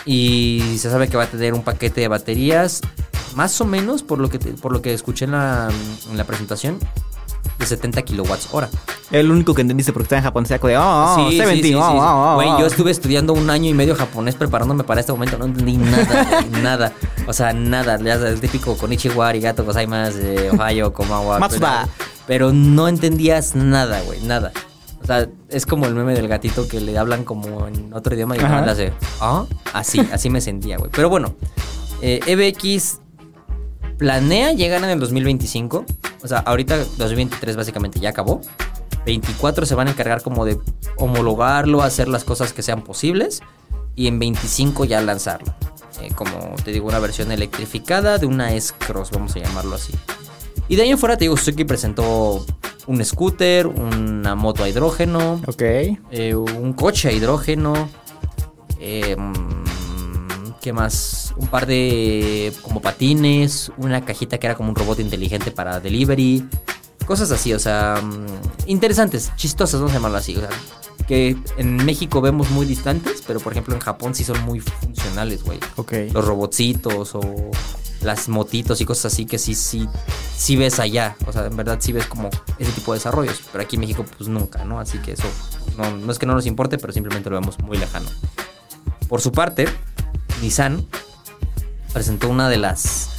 [0.06, 2.82] Y se sabe que va a tener un paquete de baterías,
[3.36, 5.70] más o menos, por lo que, te- por lo que escuché en la,
[6.10, 6.78] en la presentación,
[7.58, 8.70] de 70 kilowatts hora.
[9.12, 11.56] El único que entendiste porque está en Japón, sea como de, oh, oh, Sí, 70,
[11.56, 12.60] sí, sí, oh, sí, oh, oh, Güey, oh.
[12.60, 15.38] yo estuve estudiando un año y medio japonés preparándome para este momento.
[15.38, 16.94] No entendí nada, nada.
[17.28, 17.98] O sea, nada.
[18.00, 21.40] Ya sabes, el típico Konichiwa, arigato, gozaimasu, eh, Ohio, Komawa.
[21.40, 21.88] Matsuba.
[22.28, 24.52] Pero, pero no entendías nada, güey, nada.
[25.04, 28.36] O sea, es como el meme del gatito que le hablan como en otro idioma
[28.38, 29.46] y le hace, ¿ah?
[29.74, 30.92] Así, así me sentía, güey.
[30.94, 31.34] Pero bueno,
[32.02, 33.00] eh, EBX
[34.02, 35.86] planea llegar en el 2025.
[36.24, 38.42] O sea, ahorita 2023 básicamente ya acabó.
[39.06, 40.58] 24 se van a encargar como de
[40.98, 43.42] homologarlo, hacer las cosas que sean posibles.
[43.96, 45.54] Y en 25 ya lanzarlo.
[46.02, 46.32] Eh, como
[46.66, 49.94] te digo, una versión electrificada de una S-Cross, vamos a llamarlo así.
[50.68, 52.44] Y de ahí en fuera, te digo, Suzuki presentó
[52.88, 55.62] un scooter, una moto a hidrógeno, Ok.
[55.62, 57.88] eh, un coche a hidrógeno.
[58.80, 59.16] eh,
[60.62, 61.34] ¿Qué más?
[61.38, 66.48] Un par de como patines, una cajita que era como un robot inteligente para delivery.
[67.08, 70.38] Cosas así, o sea, mm, interesantes, chistosas, vamos a llamarlo así.
[70.38, 70.50] O sea,
[71.08, 75.44] que en México vemos muy distantes, pero por ejemplo en Japón sí son muy funcionales,
[75.44, 75.60] güey.
[75.78, 75.94] Ok.
[76.14, 77.22] Los robotcitos o
[78.02, 79.90] las motitos y cosas así que sí, sí,
[80.38, 81.16] sí ves allá.
[81.26, 83.42] O sea, en verdad sí ves como ese tipo de desarrollos.
[83.52, 84.80] Pero aquí en México pues nunca, ¿no?
[84.80, 85.28] Así que eso
[85.76, 88.08] no, no es que no nos importe, pero simplemente lo vemos muy lejano.
[89.08, 89.66] Por su parte,
[90.42, 90.86] Nissan
[91.94, 93.10] presentó una de las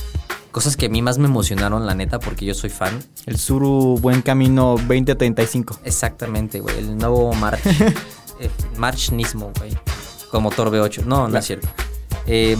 [0.50, 3.02] cosas que a mí más me emocionaron, la neta, porque yo soy fan.
[3.26, 5.80] El Suru Buen Camino 2035.
[5.84, 6.78] Exactamente, güey.
[6.78, 7.60] El nuevo March.
[8.40, 9.76] eh, March Nismo, güey.
[10.30, 11.04] Con motor V8.
[11.04, 11.68] No, no es cierto.
[12.26, 12.56] Eh,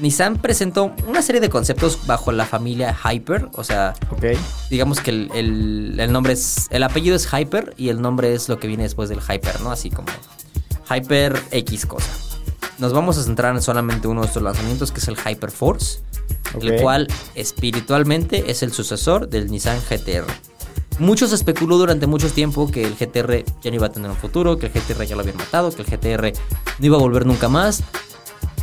[0.00, 3.48] Nissan presentó una serie de conceptos bajo la familia Hyper.
[3.54, 3.94] O sea,
[4.70, 6.66] digamos que el, el- el nombre es.
[6.70, 9.70] El apellido es Hyper y el nombre es lo que viene después del Hyper, ¿no?
[9.72, 10.08] Así como
[10.90, 12.08] Hyper X cosa.
[12.78, 16.00] Nos vamos a centrar en solamente uno de estos lanzamientos, que es el Hyper Force,
[16.60, 20.26] el cual espiritualmente es el sucesor del Nissan GTR.
[20.98, 24.58] Muchos especuló durante mucho tiempo que el GTR ya no iba a tener un futuro,
[24.58, 26.32] que el GTR ya lo habían matado, que el GTR
[26.78, 27.82] no iba a volver nunca más.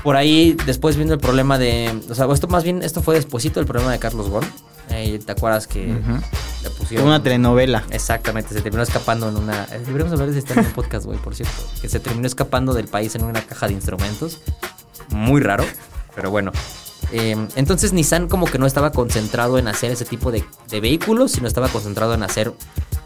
[0.04, 3.60] Por ahí después vino el problema de, o sea, esto más bien esto fue despuesito
[3.60, 4.48] el problema de Carlos Ghosn.
[4.90, 5.96] Eh, ¿Te acuerdas que.
[6.64, 7.84] Le pusieron Una telenovela.
[7.92, 9.66] Exactamente, se terminó escapando en una.
[9.66, 11.56] Deberíamos hablar de esto en un podcast, güey, por cierto.
[11.82, 14.40] Que se terminó escapando del país en una caja de instrumentos.
[15.10, 15.66] Muy raro,
[16.16, 16.52] pero bueno.
[17.12, 21.32] Eh, entonces Nissan como que no estaba concentrado en hacer ese tipo de, de vehículos,
[21.32, 22.54] sino estaba concentrado en hacer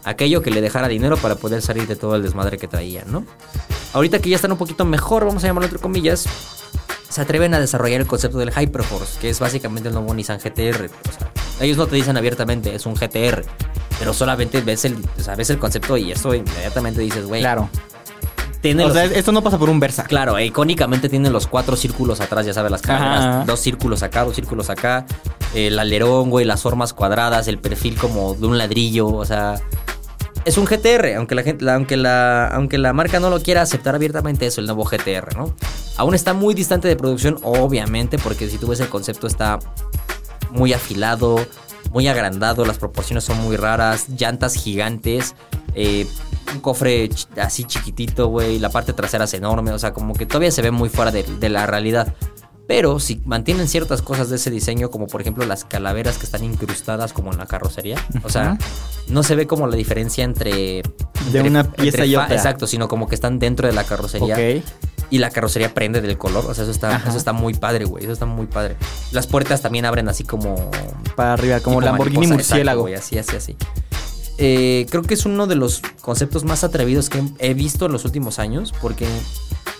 [0.04, 3.24] aquello que le dejara dinero para poder salir de todo el desmadre que traía, ¿no?
[3.94, 6.26] Ahorita que ya están un poquito mejor, vamos a llamarlo entre comillas,
[7.08, 10.86] se atreven a desarrollar el concepto del Hyperforce, que es básicamente el nuevo Nissan GTR.
[10.86, 13.44] O sea, ellos no te dicen abiertamente, es un GTR,
[13.98, 17.40] pero solamente ves el, o sea, ves el concepto y eso inmediatamente dices, güey.
[17.40, 17.68] Claro.
[18.60, 20.04] Tiene O los- sea, esto no pasa por un Versa.
[20.04, 24.24] Claro, e icónicamente tiene los cuatro círculos atrás, ya sabes, las cámaras, dos círculos acá,
[24.24, 25.04] dos círculos acá,
[25.54, 29.60] el alerón, güey, las formas cuadradas, el perfil como de un ladrillo, o sea,
[30.46, 33.60] es un GTR, aunque la, gente, la- aunque, la, aunque la marca no lo quiera
[33.60, 35.54] aceptar abiertamente, es el nuevo GTR, ¿no?
[35.98, 39.58] Aún está muy distante de producción, obviamente, porque si tú ves el concepto está
[40.54, 41.44] muy afilado,
[41.92, 45.34] muy agrandado, las proporciones son muy raras, llantas gigantes,
[45.74, 46.06] eh,
[46.54, 50.24] un cofre ch- así chiquitito, güey, la parte trasera es enorme, o sea, como que
[50.26, 52.14] todavía se ve muy fuera de, de la realidad.
[52.66, 56.44] Pero si mantienen ciertas cosas de ese diseño, como por ejemplo las calaveras que están
[56.44, 58.56] incrustadas como en la carrocería, o sea,
[59.08, 60.78] no se ve como la diferencia entre...
[60.78, 62.28] entre- una pieza y otra.
[62.36, 64.34] Exacto, sino como que están dentro de la carrocería.
[65.10, 66.44] Y la carrocería prende del color.
[66.46, 67.08] O sea, eso está, Ajá.
[67.08, 68.04] eso está muy padre, güey.
[68.04, 68.76] Eso está muy padre.
[69.12, 70.70] Las puertas también abren así como.
[71.16, 72.82] Para arriba, como Lamborghini mariposa, murciélago.
[72.82, 73.56] güey, así, así, así.
[74.38, 78.04] Eh, creo que es uno de los conceptos más atrevidos que he visto en los
[78.04, 78.72] últimos años.
[78.80, 79.06] Porque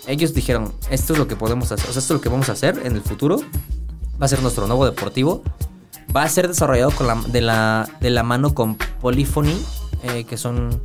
[0.07, 1.89] ellos dijeron: Esto es lo que podemos hacer.
[1.91, 3.41] O sea, esto es lo que vamos a hacer en el futuro.
[4.21, 5.43] Va a ser nuestro nuevo deportivo.
[6.15, 9.57] Va a ser desarrollado con la, de, la, de la mano con Polyphony,
[10.05, 10.81] eh, que son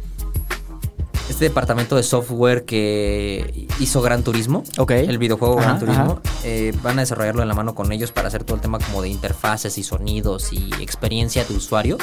[1.29, 6.97] este departamento de software que hizo Gran Turismo, el videojuego Ajá, Gran Turismo, eh, van
[6.99, 9.77] a desarrollarlo en la mano con ellos para hacer todo el tema como de interfaces
[9.77, 11.97] y sonidos y experiencia de usuario.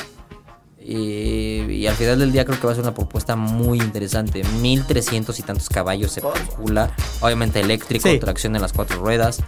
[0.89, 4.45] Eh, y al final del día creo que va a ser una propuesta muy interesante.
[4.45, 6.95] 1300 y tantos caballos se calcula.
[7.21, 8.19] Obviamente eléctrico, Sí.
[8.21, 9.41] tracción en las cuatro ruedas.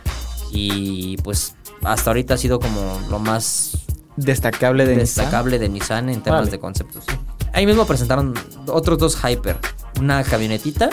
[0.50, 3.78] Y pues hasta ahorita ha sido como lo más
[4.16, 5.24] Destacable de Nissan.
[5.26, 7.04] destacable de Nissan en temas de conceptos.
[7.08, 7.14] sí.
[7.52, 8.34] Ahí mismo presentaron
[8.66, 9.58] otros dos Hyper,
[10.00, 10.90] una camionetita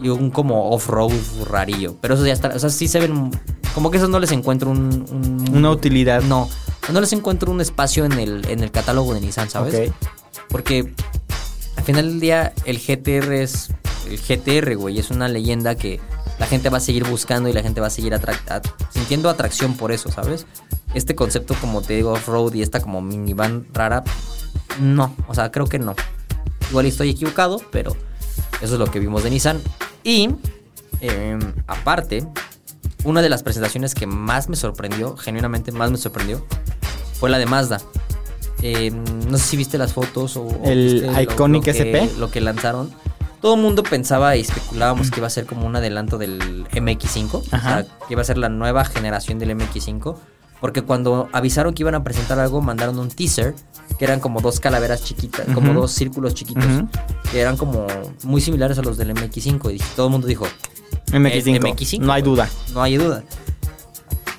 [0.00, 1.12] y un como off-road
[1.46, 1.96] rarillo.
[2.00, 3.30] Pero eso ya está, o sea, sí se ven
[3.74, 6.22] como que esos no les encuentro un, un- Una utilidad.
[6.22, 6.48] No,
[6.92, 9.74] no les encuentro un espacio en el, en el catálogo de Nissan, ¿sabes?
[10.48, 10.92] Porque
[11.76, 13.70] al final del día el GTR es
[14.08, 16.00] el GTR, güey, es una leyenda que
[16.38, 19.74] la gente va a seguir buscando y la gente va a seguir atrac- sintiendo atracción
[19.74, 20.46] por eso, ¿sabes?
[20.94, 24.04] Este concepto como te digo off-road y esta como minivan rara,
[24.80, 25.94] no, o sea, creo que no.
[26.70, 27.96] Igual estoy equivocado, pero
[28.62, 29.60] eso es lo que vimos de Nissan.
[30.02, 30.30] Y
[31.00, 32.26] eh, aparte,
[33.04, 36.44] una de las presentaciones que más me sorprendió, genuinamente más me sorprendió,
[37.18, 37.80] fue la de Mazda.
[38.62, 40.44] Eh, no sé si viste las fotos o...
[40.44, 41.78] o El lo- Iconic lo que-
[42.08, 42.18] SP.
[42.18, 42.90] Lo que lanzaron.
[43.42, 47.42] Todo el mundo pensaba y especulábamos que iba a ser como un adelanto del MX5.
[47.50, 47.68] Ajá.
[47.68, 50.16] O sea, que iba a ser la nueva generación del MX5.
[50.64, 53.54] Porque cuando avisaron que iban a presentar algo, mandaron un teaser.
[53.98, 56.64] Que eran como dos calaveras chiquitas, como dos círculos chiquitos.
[57.30, 57.86] Que eran como
[58.22, 59.74] muy similares a los del MX5.
[59.74, 60.46] Y todo el mundo dijo,
[61.12, 61.54] MX5.
[61.54, 62.48] el MX5, No hay duda.
[62.72, 63.24] No hay duda.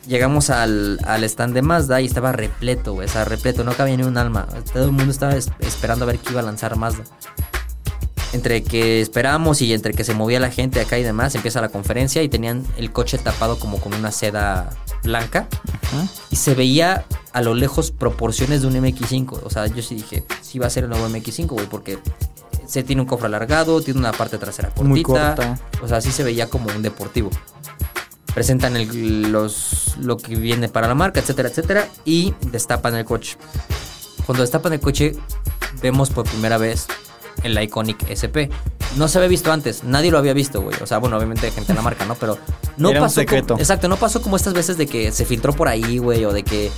[0.07, 3.07] Llegamos al, al stand de Mazda y estaba repleto, güey.
[3.07, 4.47] O sea, repleto, no cabía ni un alma.
[4.73, 7.03] Todo el mundo estaba es- esperando a ver qué iba a lanzar Mazda.
[8.35, 11.69] Entre que esperamos y entre que se movía la gente acá y demás, empieza la
[11.69, 14.69] conferencia y tenían el coche tapado como con una seda
[15.03, 15.47] blanca.
[16.31, 19.39] Y se veía a lo lejos proporciones de un MX5.
[19.43, 21.97] O sea, yo sí dije, sí va a ser el nuevo MX5, güey, porque
[22.67, 24.89] se tiene un cofre alargado, tiene una parte trasera cortita.
[24.89, 25.57] Muy corta.
[25.81, 27.29] O sea, sí se veía como un deportivo.
[28.33, 31.87] Presentan el- los, lo que viene para la marca, etcétera, etcétera.
[32.03, 33.37] Y destapan el coche.
[34.25, 35.15] Cuando destapan el coche,
[35.81, 36.87] vemos por primera vez
[37.43, 38.49] el Iconic SP.
[38.97, 40.77] No se había visto antes, nadie lo había visto, güey.
[40.81, 42.15] O sea, bueno, obviamente gente de la marca, ¿no?
[42.15, 42.37] Pero
[42.77, 43.15] no Era un pasó.
[43.21, 43.47] secreto.
[43.49, 46.31] como- exacto, no pasó como estas veces de que se filtró por ahí, güey, o
[46.31, 46.71] de que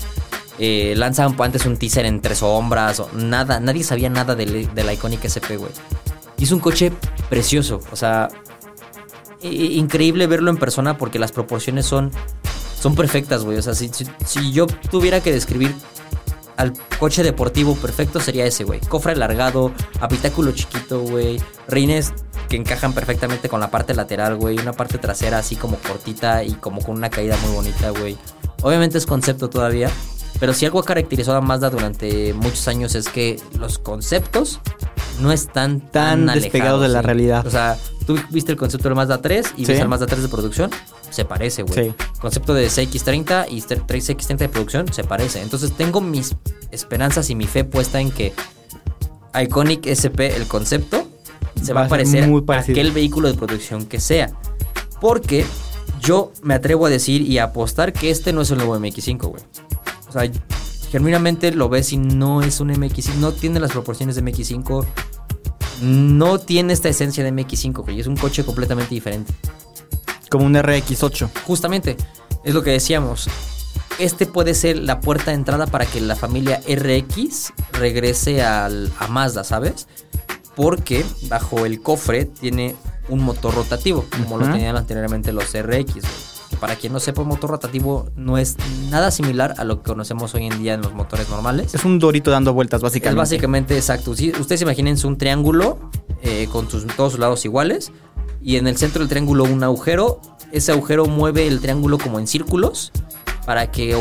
[0.59, 3.59] eh, lanzan antes un teaser entre sombras, o nada.
[3.59, 5.71] Nadie sabía nada del, del Iconic SP, güey.
[6.39, 6.91] Y es un coche
[7.29, 8.29] precioso, o sea,
[9.41, 12.11] increíble verlo en persona porque las proporciones son,
[12.79, 13.57] son perfectas, güey.
[13.57, 15.73] O sea, si, si- si yo tuviera que describir
[16.57, 18.79] al coche deportivo perfecto sería ese, güey.
[18.81, 21.41] Cofre alargado, habitáculo chiquito, güey.
[21.67, 22.13] Rines
[22.49, 24.57] que encajan perfectamente con la parte lateral, güey.
[24.57, 28.17] Una parte trasera así como cortita y como con una caída muy bonita, güey.
[28.63, 29.89] Obviamente es concepto todavía.
[30.39, 34.59] Pero si algo ha caracterizado a Mazda durante muchos años es que los conceptos
[35.19, 37.05] no están tan, Tan despegados de la sí.
[37.05, 37.45] realidad.
[37.47, 39.71] O sea, tú viste el concepto del Mazda 3 y Sí.
[39.71, 40.69] ves el Mazda 3 de producción,
[41.09, 41.89] se parece, güey.
[41.89, 41.95] Sí.
[42.19, 45.41] Concepto de CX30 y 3X30 de producción, se parece.
[45.41, 46.35] Entonces tengo mis
[46.71, 48.33] esperanzas y mi fe puesta en que
[49.39, 51.07] Iconic SP, el concepto,
[51.61, 54.31] se va, Va a parecer muy a aquel vehículo de producción que sea.
[54.99, 55.45] Porque
[56.01, 59.27] yo me atrevo a decir y a apostar que este no es el nuevo MX5,
[59.27, 59.43] güey.
[60.09, 60.29] O sea,
[60.91, 64.85] genuinamente lo ves y no es un MX5, no tiene las proporciones de MX5,
[65.81, 67.99] no tiene esta esencia de MX5, güey.
[67.99, 69.33] Es un coche completamente diferente.
[70.29, 71.29] Como un RX8.
[71.45, 71.95] Justamente,
[72.43, 73.29] es lo que decíamos.
[73.99, 79.07] Este puede ser la puerta de entrada para que la familia RX regrese al, a
[79.07, 79.87] Mazda, ¿sabes?
[80.55, 82.75] Porque bajo el cofre tiene
[83.09, 85.93] un motor rotativo, como lo tenían anteriormente los RX.
[86.49, 88.55] que para quien no sepa, un motor rotativo no es
[88.89, 91.73] nada similar a lo que conocemos hoy en día en los motores normales.
[91.73, 93.17] Es un dorito dando vueltas, Es básicamente.
[93.19, 94.15] básicamente exacto.
[94.15, 95.77] Si ustedes imagínense un triángulo
[96.21, 97.91] eh, con sus- todos sus lados iguales
[98.47, 100.21] y en el centro del triángulo un agujero.
[100.53, 102.93] Ese agujero mueve el triángulo como en círculos
[103.45, 103.93] para que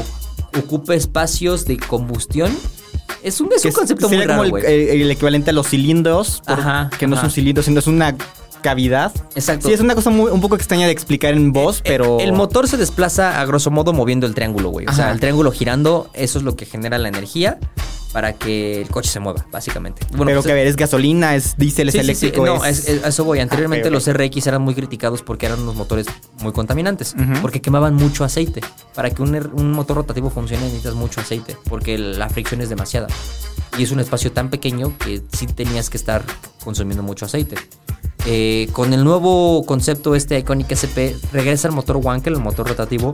[0.57, 2.57] ocupe espacios de combustión.
[3.24, 4.64] Es un, es un concepto muy raro, como el, güey.
[4.64, 7.26] el- el equivalente a los cilindros, Ajá, que no es ajá.
[7.26, 8.14] un cilindro, sino es una
[8.62, 9.12] cavidad.
[9.34, 9.66] Exacto.
[9.66, 12.20] Sí, es una cosa muy, un poco extraña de explicar en voz, pero...
[12.20, 14.86] Eh, El motor se desplaza a grosso modo moviendo el triángulo, güey.
[14.86, 15.12] O sea, Ajá.
[15.14, 17.59] el triángulo girando, eso es lo que genera la energía
[18.16, 20.00] para que el coche se mueva, básicamente.
[20.12, 22.26] Bueno, pero pues, que a ver, es gasolina, es diésel, Sí, es sí, sí.
[22.28, 22.88] eléctrico, No, es...
[22.88, 23.40] eso voy.
[23.40, 23.92] Anteriormente ok.
[23.92, 26.06] los RX eran muy criticados porque eran unos motores
[26.40, 27.14] muy contaminantes.
[27.42, 28.62] Porque quemaban mucho aceite.
[28.94, 31.58] Para que un, er- un motor rotativo funcione necesitas mucho aceite.
[31.68, 33.06] Porque la fricción es demasiada.
[33.76, 36.24] Y es un espacio tan pequeño que sí tenías que estar
[36.64, 37.56] consumiendo mucho aceite.
[38.24, 43.12] Eh, con el nuevo concepto este Iconic SP regresa el motor Wankel, el motor rotativo,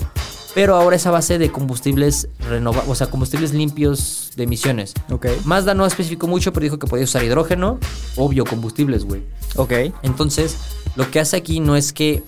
[0.54, 4.94] pero ahora es a base de combustibles renovables, o sea, combustibles limpios de emisiones.
[5.10, 7.78] Ok, Mazda no especificó mucho, pero dijo que podía usar hidrógeno
[8.16, 9.22] o biocombustibles, güey.
[9.56, 9.72] ok.
[10.02, 10.56] Entonces,
[10.96, 12.22] lo que hace aquí no es que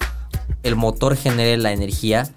[0.63, 2.31] el motor genere la energía.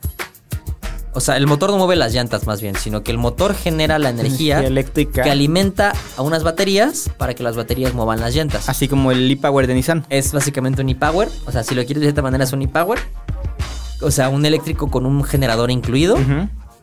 [1.13, 3.97] O sea, el motor no mueve las llantas más bien, sino que el motor genera
[3.97, 5.23] la energía Energía eléctrica.
[5.23, 8.69] que alimenta a unas baterías para que las baterías muevan las llantas.
[8.69, 10.05] Así como el e-Power de Nissan.
[10.09, 11.27] Es básicamente un e-power.
[11.47, 12.99] O sea, si lo quieres de cierta manera es un e-power.
[14.01, 16.17] O sea, un eléctrico con un generador incluido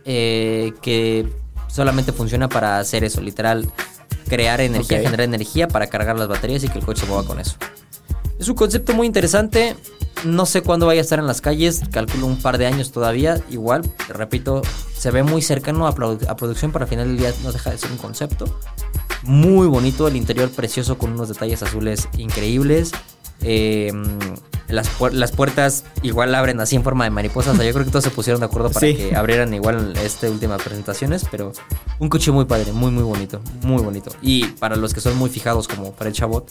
[0.04, 1.28] eh, que
[1.68, 3.70] solamente funciona para hacer eso, literal,
[4.28, 7.56] crear energía, generar energía para cargar las baterías y que el coche mueva con eso.
[8.38, 9.76] Es un concepto muy interesante.
[10.24, 13.40] No sé cuándo vaya a estar en las calles, calculo un par de años todavía.
[13.50, 14.62] Igual, te repito,
[14.96, 17.70] se ve muy cercano a, produ- a producción, para al final del día no deja
[17.70, 18.58] de ser un concepto.
[19.22, 22.92] Muy bonito, el interior precioso con unos detalles azules increíbles.
[23.44, 23.92] Eh,
[24.68, 27.52] las, las puertas igual abren así en forma de mariposa.
[27.52, 28.94] O sea, yo creo que todos se pusieron de acuerdo para Sí.
[28.96, 31.24] que abrieran igual este última presentaciones.
[31.30, 31.52] Pero
[31.98, 33.40] un coche muy padre, muy, muy bonito.
[33.62, 34.10] Muy bonito.
[34.22, 36.50] Y para los que son muy fijados como Fred Chabot,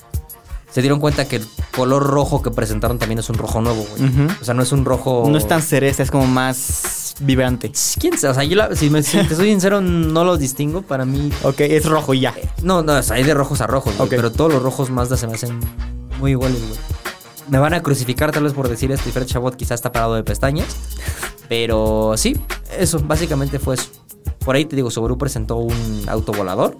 [0.72, 4.28] se dieron cuenta que el color rojo que presentaron también es un rojo nuevo, güey.
[4.42, 5.28] O sea, no es un rojo.
[5.30, 7.72] No es tan cereza, es como más vibrante.
[8.00, 8.32] ¿Quién sabe?
[8.32, 10.82] O sea, yo la- si, me- si te soy sincero, no lo distingo.
[10.84, 12.34] Para mí, Ok, es rojo y ya.
[12.64, 15.16] no, no, o sea, hay de rojos a rojos, güey, pero todos los rojos Mazda
[15.18, 15.60] se me hacen
[16.24, 16.80] muy iguales, güey.
[17.50, 20.16] Me van a crucificar tal vez por decir esto y Fred Chabot quizás está parado
[20.16, 20.68] de pestañas.
[21.50, 22.38] Pero sí,
[22.80, 23.88] eso, básicamente fue eso.
[24.40, 26.78] Por ahí te digo, Subaru presentó un auto volador.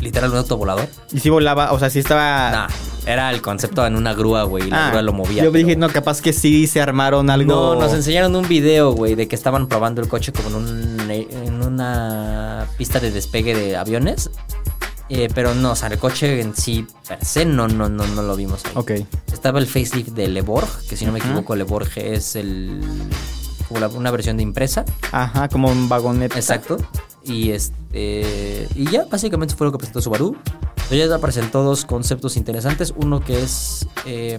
[0.00, 0.86] Literal, un auto volador.
[1.12, 2.50] Y si volaba, o sea, si estaba...
[2.50, 2.68] Nah,
[3.06, 4.68] era el concepto en una grúa, güey.
[4.68, 5.44] La Ah, grúa lo movía.
[5.44, 7.50] Yo pero- dije, no, capaz que sí se armaron algo...
[7.52, 11.10] No, nos enseñaron un video, güey, de que estaban probando el coche como en, un-
[11.10, 14.28] en una pista de despegue de aviones.
[15.14, 18.22] Eh, pero no, o sea, el coche en sí, per se, no, no, no, no
[18.22, 18.72] lo vimos ahí.
[18.76, 18.92] Ok.
[19.30, 22.80] Estaba el facelift de Le Borg, que si no me equivoco, Le Borg es el
[23.94, 24.84] una versión de impresa.
[25.12, 26.36] Ajá, como un vagoneta.
[26.36, 26.76] Exacto.
[27.24, 30.36] Y este y ya, básicamente fue lo que presentó Subaru.
[30.88, 32.92] Toyota presentó dos conceptos interesantes.
[32.96, 34.38] Uno que es eh,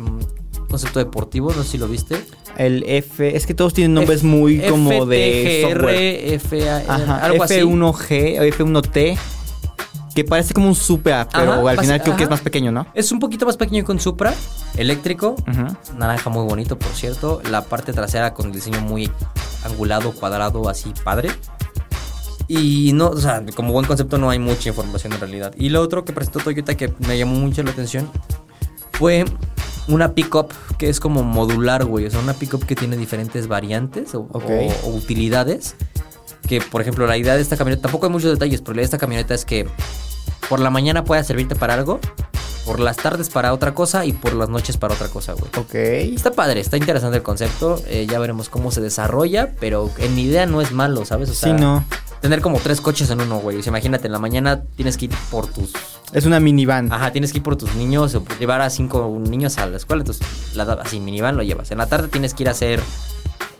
[0.70, 2.16] concepto deportivo, no sé si lo viste.
[2.58, 3.36] El F...
[3.36, 6.40] Es que todos tienen nombres F- muy como de software.
[6.40, 7.56] FA, Ajá, algo así.
[7.56, 9.18] F1G o F1T.
[10.16, 12.86] Que parece como un Supra, pero Ajá, al final creo que es más pequeño, ¿no?
[12.94, 14.34] Es un poquito más pequeño que un Supra,
[14.78, 15.96] eléctrico, Ujú.
[15.98, 17.42] naranja muy bonito, por cierto.
[17.50, 19.10] La parte trasera con el diseño muy
[19.66, 21.30] angulado, cuadrado, así padre.
[22.48, 25.54] Y no, o sea, como buen concepto no hay mucha información en realidad.
[25.58, 28.10] Y lo otro que presentó Toyota que me llamó mucho la atención
[28.92, 29.26] fue
[29.88, 32.06] una pickup que es como modular, güey.
[32.06, 34.44] O sea, una pickup que tiene diferentes variantes o, Ok.
[34.84, 35.76] o- o utilidades.
[36.48, 38.84] Que, por ejemplo, la idea de esta camioneta, tampoco hay muchos detalles, pero la idea
[38.84, 39.68] de esta camioneta es que
[40.50, 42.00] por la mañana pueda servirte para algo,
[42.66, 45.50] por las tardes para otra cosa y por las noches para otra cosa, güey.
[45.58, 45.74] Ok.
[46.16, 47.82] Está padre, está interesante el concepto.
[47.88, 51.30] eh, ya veremos cómo se desarrolla, pero en mi idea no es malo, ¿sabes?
[51.30, 51.86] O Sí, sea, no.
[52.24, 53.58] Tener como tres coches en uno, güey.
[53.58, 55.74] O sea, imagínate, en la mañana tienes que ir por tus.
[56.14, 56.92] Es una minivan.
[56.92, 60.04] Ajá, tienes que ir por tus niños o llevar a cinco niños a la escuela.
[60.04, 61.70] Entonces, la, así, minivan lo llevas.
[61.72, 62.80] En la tarde tienes que ir a hacer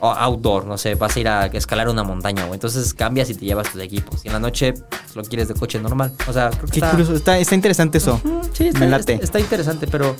[0.00, 2.54] outdoor, no sé, vas a ir a escalar una montaña, güey.
[2.54, 4.24] Entonces cambias y te llevas tus equipos.
[4.24, 6.12] Y en la noche pues, lo quieres de coche normal.
[6.26, 7.14] O sea, creo que Qué está, curioso.
[7.14, 8.20] Está, está interesante eso.
[8.52, 9.12] Sí, está, Me late.
[9.14, 10.14] está- está interesante, pero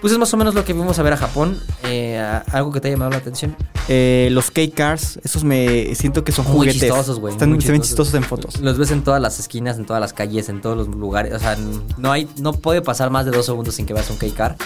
[0.00, 1.58] pues es más o menos lo que vimos a ver a Japón.
[1.84, 2.18] Eh,
[2.52, 3.56] algo que te haya llamado la atención.
[3.88, 6.80] Eh, los K-Cars, esos me siento que son Muy juguetes.
[6.80, 7.32] chistosos, güey.
[7.34, 8.60] Están, muy se ven chistosos en fotos.
[8.60, 11.34] Los ves en todas las esquinas, en todas las calles, en todos los lugares.
[11.34, 11.56] O sea,
[11.98, 14.56] no hay, no puede pasar más de dos segundos sin que veas un K-Car.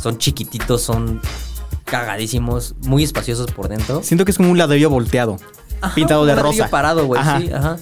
[0.00, 1.20] Son chiquititos, son
[1.84, 4.02] cagadísimos, muy espaciosos por dentro.
[4.02, 5.36] Siento que es como un ladrillo volteado.
[5.80, 6.70] Ajá, pintado un de ladrillo rosa.
[6.70, 7.76] parado, güey, sí, ajá.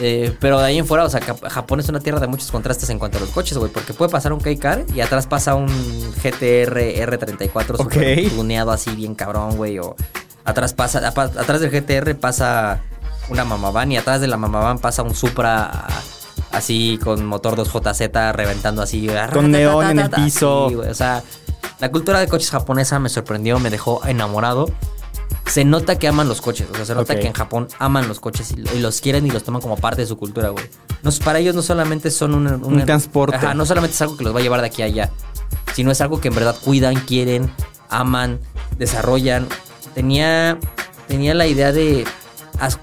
[0.00, 2.88] Eh, pero de ahí en fuera, o sea, Japón es una tierra de muchos contrastes
[2.88, 3.70] en cuanto a los coches, güey.
[3.70, 7.92] Porque puede pasar un K-Car y atrás pasa un GTR R34 Ok.
[7.92, 9.78] super tuneado así bien cabrón, güey.
[9.78, 9.94] O
[10.44, 12.80] Atrás pasa, atrás del GTR pasa
[13.28, 15.86] una Mamavan y atrás de la Mamavan pasa un Supra
[16.50, 19.06] así con motor 2JZ reventando así.
[19.32, 20.66] Con neón en el piso.
[20.66, 21.22] o sea,
[21.78, 24.66] la cultura de coches japonesa me sorprendió, me dejó enamorado.
[25.50, 28.20] Se nota que aman los coches, o sea, se nota que en Japón aman los
[28.20, 30.64] coches y, y los quieren y los toman como parte de su cultura, güey.
[31.02, 33.36] No, para ellos no solamente son un, Un transporte.
[33.36, 35.10] Ajá, no solamente es algo que los va a llevar de aquí a allá,
[35.74, 37.50] sino es algo que en verdad cuidan, quieren,
[37.88, 38.38] aman,
[38.78, 39.48] desarrollan.
[39.94, 40.58] Tenía,
[41.08, 42.04] tenía la idea de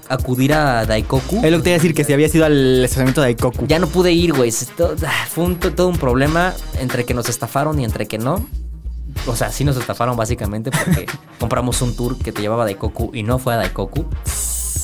[0.08, 1.36] acudir a Daikoku.
[1.44, 3.66] Es lo que te iba a decir, que si había sido al estacionamiento de Aikoku.
[3.66, 4.52] Ya no pude ir, güey.
[5.06, 8.46] Ah, Fue un- todo un problema entre que nos estafaron y entre que no.
[9.26, 11.06] O sea, sí nos estafaron básicamente porque
[11.38, 14.04] compramos un tour que te llevaba a Daikoku y no fue a Daikoku.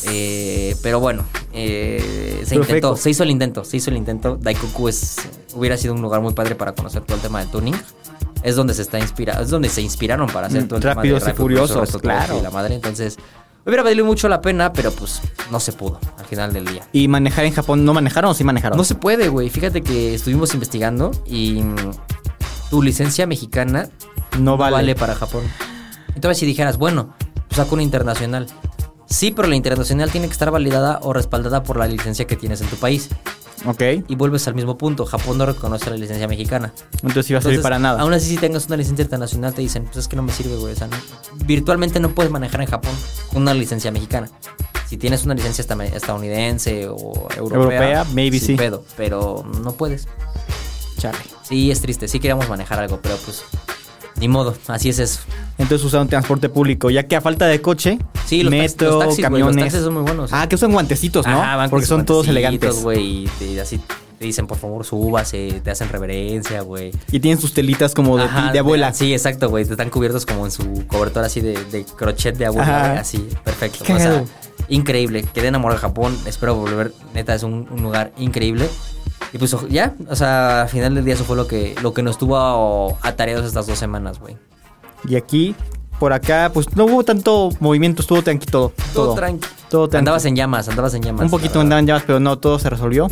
[0.07, 2.63] Eh, pero bueno, eh, se Perfecto.
[2.63, 4.37] intentó, se hizo el intento, se hizo el intento.
[4.37, 5.17] Daikoku es,
[5.55, 7.75] hubiera sido un lugar muy padre para conocer todo el tema del tuning.
[8.43, 11.21] Es donde se está inspira, es donde se inspiraron para hacer Mm, todo el Rápidos
[11.21, 12.39] tema de y Furiosos, Furioso, Tokio claro.
[12.39, 12.75] y la madre.
[12.75, 13.17] Entonces,
[13.65, 16.87] hubiera valido mucho la pena, pero pues no se pudo al final del día.
[16.93, 18.77] Y manejar en Japón, ¿no manejaron o sí manejaron?
[18.77, 19.49] No se puede, güey.
[19.49, 21.63] Fíjate que estuvimos investigando y
[22.75, 23.89] tu licencia mexicana
[24.37, 24.97] No vale.
[24.97, 25.45] para Japón.
[26.17, 27.15] Entonces, si dijeras, bueno,
[27.47, 28.49] pues saco una internacional.
[29.07, 32.61] Sí, pero la internacional tiene que estar validada o respaldada por la licencia que tienes
[32.63, 33.11] en tu país.
[33.65, 33.81] Ok.
[34.09, 35.07] Y vuelves al mismo punto.
[35.07, 36.73] Japón no reconoce la licencia mexicana.
[37.05, 38.01] Entonces iba a servir para nada.
[38.01, 40.57] Aún así, si tengas una licencia internacional, te dicen, pues es que no me sirve,
[40.57, 40.73] güey.
[40.73, 40.97] O sea, no-
[41.47, 42.91] virtualmente no puedes manejar en Japón
[43.35, 44.29] una licencia mexicana.
[44.89, 48.55] Si tienes una licencia estadounidense o europea, Europea, maybe sin sí.
[48.57, 50.09] pedo, pero no puedes.
[50.99, 51.19] Chale.
[51.43, 52.09] Sí, es triste.
[52.09, 53.43] Sí queríamos manejar algo, pero pues
[54.17, 54.55] ni modo.
[54.69, 55.21] Así es eso.
[55.59, 59.23] Entonces usaron transporte público, ya que a falta de coche, Sí, los metro, los taxis,
[59.25, 59.57] camiones.
[59.57, 60.33] los taxis son muy buenos.
[60.33, 61.41] Ah, que usan guantecitos, ¿no?
[61.41, 62.83] Con Porque son todos elegantes.
[62.83, 63.29] güey.
[63.41, 63.79] Y así
[64.19, 66.93] te dicen, por favor, súbase, te hacen reverencia, güey.
[67.13, 68.95] Y tienen sus telitas como de, Ajá, de abuela.
[68.95, 69.65] Sí, exacto, güey.
[69.67, 73.85] Te están cubiertos como en su cobertor así de, de crochet de abuela, así, perfecto.
[73.85, 74.27] Qué O sea, cagado.
[74.69, 75.25] Increíble.
[75.35, 76.17] Quedé enamorado de Japón.
[76.27, 76.93] Espero volver.
[77.15, 78.69] Neta, es un, un lugar increíble.
[79.33, 82.03] Y pues ya, o sea, al final del día eso fue lo que, lo que
[82.03, 84.37] nos tuvo atareados estas dos semanas, güey.
[85.09, 85.57] Y aquí,
[85.99, 88.73] por acá, pues no hubo tanto movimiento, estuvo tranqui todo.
[88.93, 89.47] Todo, tranqui.
[89.69, 89.99] Todo tranqui.
[89.99, 91.25] Andabas en llamas, andabas en llamas.
[91.25, 93.09] Un poquito andaban llamas, pero no, todo se resolvió.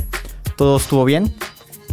[0.56, 1.34] Todo estuvo bien.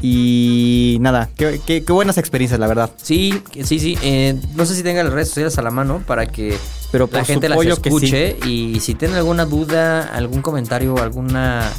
[0.01, 2.91] Y nada, qué, qué- qué buenas experiencias, la verdad.
[3.01, 3.97] Sí, sí, sí.
[4.01, 6.57] eh, no sé si tengan las redes sociales a la mano para que
[6.91, 7.67] Pero la gente las sí.
[7.69, 8.37] escuche.
[8.45, 11.69] Y si tienen alguna duda, algún comentario, alguna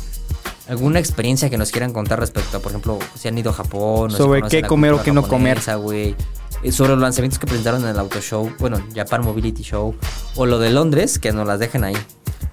[0.68, 4.11] alguna experiencia que nos quieran contar respecto a, por ejemplo, si han ido a Japón.
[4.12, 5.59] Sobre qué comer o qué no comer.
[5.83, 6.14] güey.
[6.62, 9.95] Eh, Sobre los lanzamientos que presentaron en el Auto Show, bueno, Japan Mobility Show,
[10.37, 11.97] o lo de Londres, que nos las dejen ahí.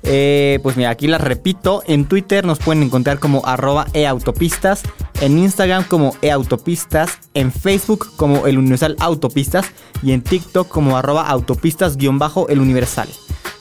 [0.03, 1.83] Eh, pues mira, aquí las repito.
[1.87, 4.81] En Twitter nos pueden encontrar como arroba eautopistas.
[5.21, 7.19] En Instagram como eautopistas.
[7.33, 9.65] En Facebook como el Universal Autopistas.
[10.03, 13.09] Y en TikTok como arroba autopistas guion bajo el Universal.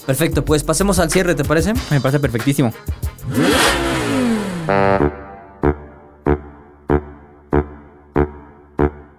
[0.06, 1.74] Perfecto, pues pasemos al cierre, ¿te parece?
[1.90, 2.72] Me parece perfectísimo.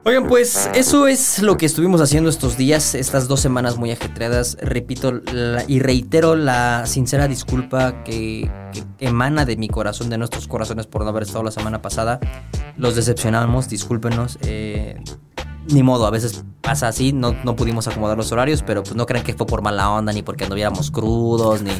[0.08, 4.58] Oigan, pues eso es lo que estuvimos haciendo estos días, estas dos semanas muy ajetreadas.
[4.62, 10.48] Repito la- y reitero la sincera disculpa que, que emana de mi corazón, de nuestros
[10.48, 12.22] corazones por no haber estado la semana pasada.
[12.78, 14.38] Los decepcionamos, discúlpenos.
[14.44, 14.96] eh,
[15.70, 19.06] ni modo, a veces pasa así, no, no pudimos acomodar los horarios, pero pues no
[19.06, 21.72] crean que fue por mala onda, ni porque anduviéramos crudos, ni,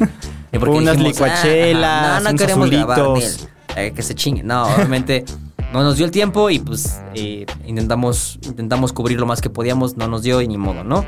[0.52, 3.40] ni porque Unas dijimos, "Ah, licuachelas, ajá, no, no unos queremos grabar, azulitos.
[3.40, 3.86] Nel".
[3.86, 4.42] Eh, que se chingue.
[4.42, 5.24] No, obviamente
[5.72, 9.96] no nos dio el tiempo y pues eh, intentamos, intentamos cubrir lo más que podíamos,
[9.96, 11.04] no nos dio y ni modo, ¿no?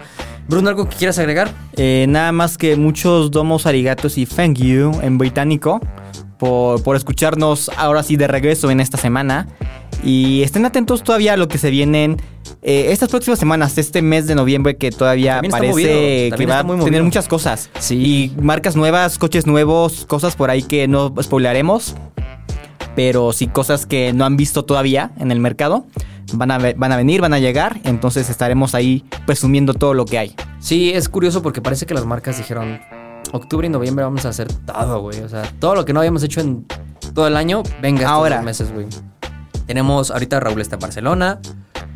[0.48, 1.52] Bruno, ¿algo que quieras agregar?
[1.76, 5.80] Eh, nada más que muchos domos arigatos y thank you en británico
[6.38, 9.46] por, por escucharnos ahora sí de regreso en esta semana.
[10.02, 12.16] Y estén atentos todavía a lo que se vienen
[12.62, 17.02] eh, estas próximas semanas, este mes de noviembre que todavía parece que va a tener
[17.02, 17.70] muchas cosas.
[17.78, 17.96] Sí.
[17.96, 21.94] Y marcas nuevas, coches nuevos, cosas por ahí que no spoilaremos.
[23.02, 25.86] Pero sí cosas que no han visto todavía en el mercado.
[26.34, 27.80] Van a, van a venir, van a llegar.
[27.84, 30.36] Entonces estaremos ahí presumiendo todo lo que hay.
[30.58, 32.78] Sí, es curioso porque parece que las marcas dijeron
[33.32, 35.18] octubre y noviembre vamos a hacer todo, güey.
[35.22, 36.66] O sea, todo lo que no habíamos hecho en
[37.14, 38.36] todo el año, venga estos Ahora.
[38.36, 38.86] dos meses, güey.
[39.66, 41.40] Tenemos, ahorita Raúl está en Barcelona.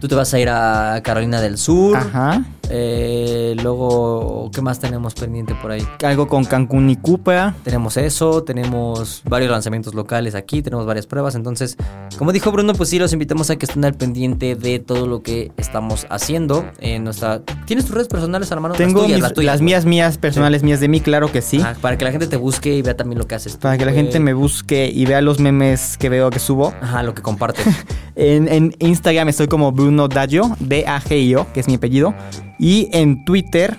[0.00, 1.98] Tú te vas a ir a Carolina del Sur.
[1.98, 2.42] Ajá.
[2.70, 5.86] Eh, luego, ¿qué más tenemos pendiente por ahí?
[6.02, 7.54] Algo con Cancún y Cupra.
[7.64, 11.34] Tenemos eso, tenemos varios lanzamientos locales aquí, tenemos varias pruebas.
[11.34, 11.76] Entonces,
[12.18, 15.22] como dijo Bruno, pues sí, los invitamos a que estén al pendiente de todo lo
[15.22, 17.42] que estamos haciendo en nuestra.
[17.66, 18.74] ¿Tienes tus redes personales a la mano?
[18.74, 19.64] Tengo Las tuyas, mis- las tuyas, las güey.
[19.66, 21.60] mías, mías, personales mías de mí, claro que sí.
[21.60, 23.54] Ajá, para que la gente te busque y vea también lo que haces.
[23.54, 26.72] tú, Para que la gente me busque y vea los memes que veo que subo.
[26.80, 27.64] Ajá, lo que compartes.
[28.16, 32.14] En, en Instagram estoy como Bruno Daggio, D-A-G-I-O, que es mi apellido.
[32.58, 33.78] Y en Twitter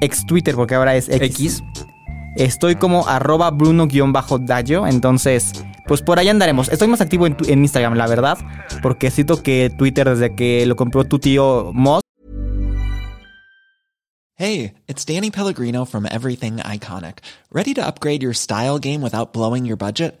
[0.00, 1.22] ex Twitter, porque ahora es X.
[1.30, 1.64] X.
[2.36, 5.52] Estoy como arroba bruno-dayo, entonces
[5.86, 6.68] pues por ahí andaremos.
[6.68, 8.36] Estoy más activo en, tu- en Instagram, la verdad,
[8.82, 12.02] porque siento que Twitter desde que lo compró tu tío Moss,
[14.40, 17.18] Hey, it's Danny Pellegrino from Everything Iconic.
[17.50, 20.20] Ready to upgrade your style game without blowing your budget?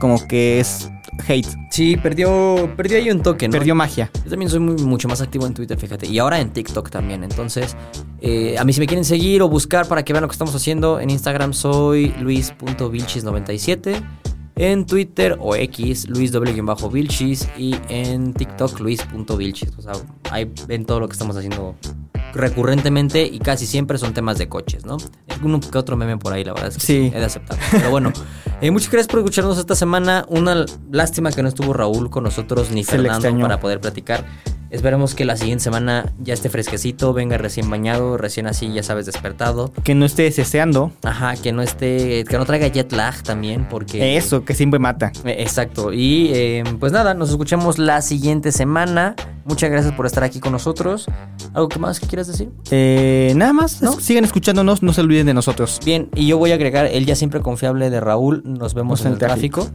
[0.00, 0.90] Como que es
[1.26, 3.52] hate, Sí, perdió, perdió ahí un toque, ¿no?
[3.52, 4.10] perdió magia.
[4.24, 6.06] Yo también soy muy- mucho más activo en Twitter, fíjate.
[6.06, 7.22] Y ahora en TikTok también.
[7.24, 7.76] Entonces,
[8.20, 10.54] eh, a mí si me quieren seguir o buscar para que vean lo que estamos
[10.54, 14.02] haciendo, en Instagram soy luis.vilchis97.
[14.56, 17.48] En Twitter o X, Luis bajo Vilchis.
[17.56, 19.70] Y en TikTok, Luis.vilchis.
[19.78, 19.92] O sea,
[20.32, 21.76] ahí ven todo lo que estamos haciendo
[22.34, 24.96] recurrentemente y casi siempre son temas de coches, ¿no?
[25.42, 27.12] Uno que otro meme por ahí, la verdad es que Sí.
[27.14, 27.56] he de aceptar.
[27.70, 28.12] Pero bueno,
[28.60, 30.24] eh, muchas gracias por escucharnos esta semana.
[30.28, 34.24] Una lástima que no estuvo Raúl con nosotros ni Se Fernando para poder platicar.
[34.70, 39.06] Esperemos que la siguiente semana ya esté fresquecito, venga recién bañado, recién así, ya sabes,
[39.06, 39.72] despertado.
[39.82, 44.18] Que no esté deseando Ajá, que no esté, que no traiga jet lag también, porque...
[44.18, 45.10] eso, que siempre mata.
[45.24, 45.94] Eh, Exacto.
[45.94, 49.16] Y eh, pues nada, nos escuchamos la siguiente semana.
[49.46, 51.06] Muchas gracias por estar aquí con nosotros.
[51.54, 52.50] ¿Algo que más que quieras decir?
[52.70, 53.92] Eh, nada más, ¿No?
[53.92, 55.80] sigan escuchándonos, no se olviden de nosotros.
[55.82, 58.42] Bien, y yo voy a agregar el ya siempre confiable de Raúl.
[58.48, 59.68] Nos vemos Nos en el tráfico.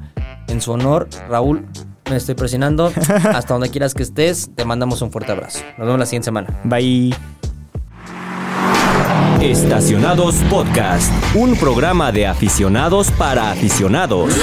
[0.47, 1.65] En su honor, Raúl,
[2.09, 2.91] me estoy presionando.
[3.07, 5.59] Hasta donde quieras que estés, te mandamos un fuerte abrazo.
[5.77, 6.59] Nos vemos la siguiente semana.
[6.63, 7.13] Bye.
[9.41, 14.33] Estacionados Podcast, un programa de aficionados para aficionados.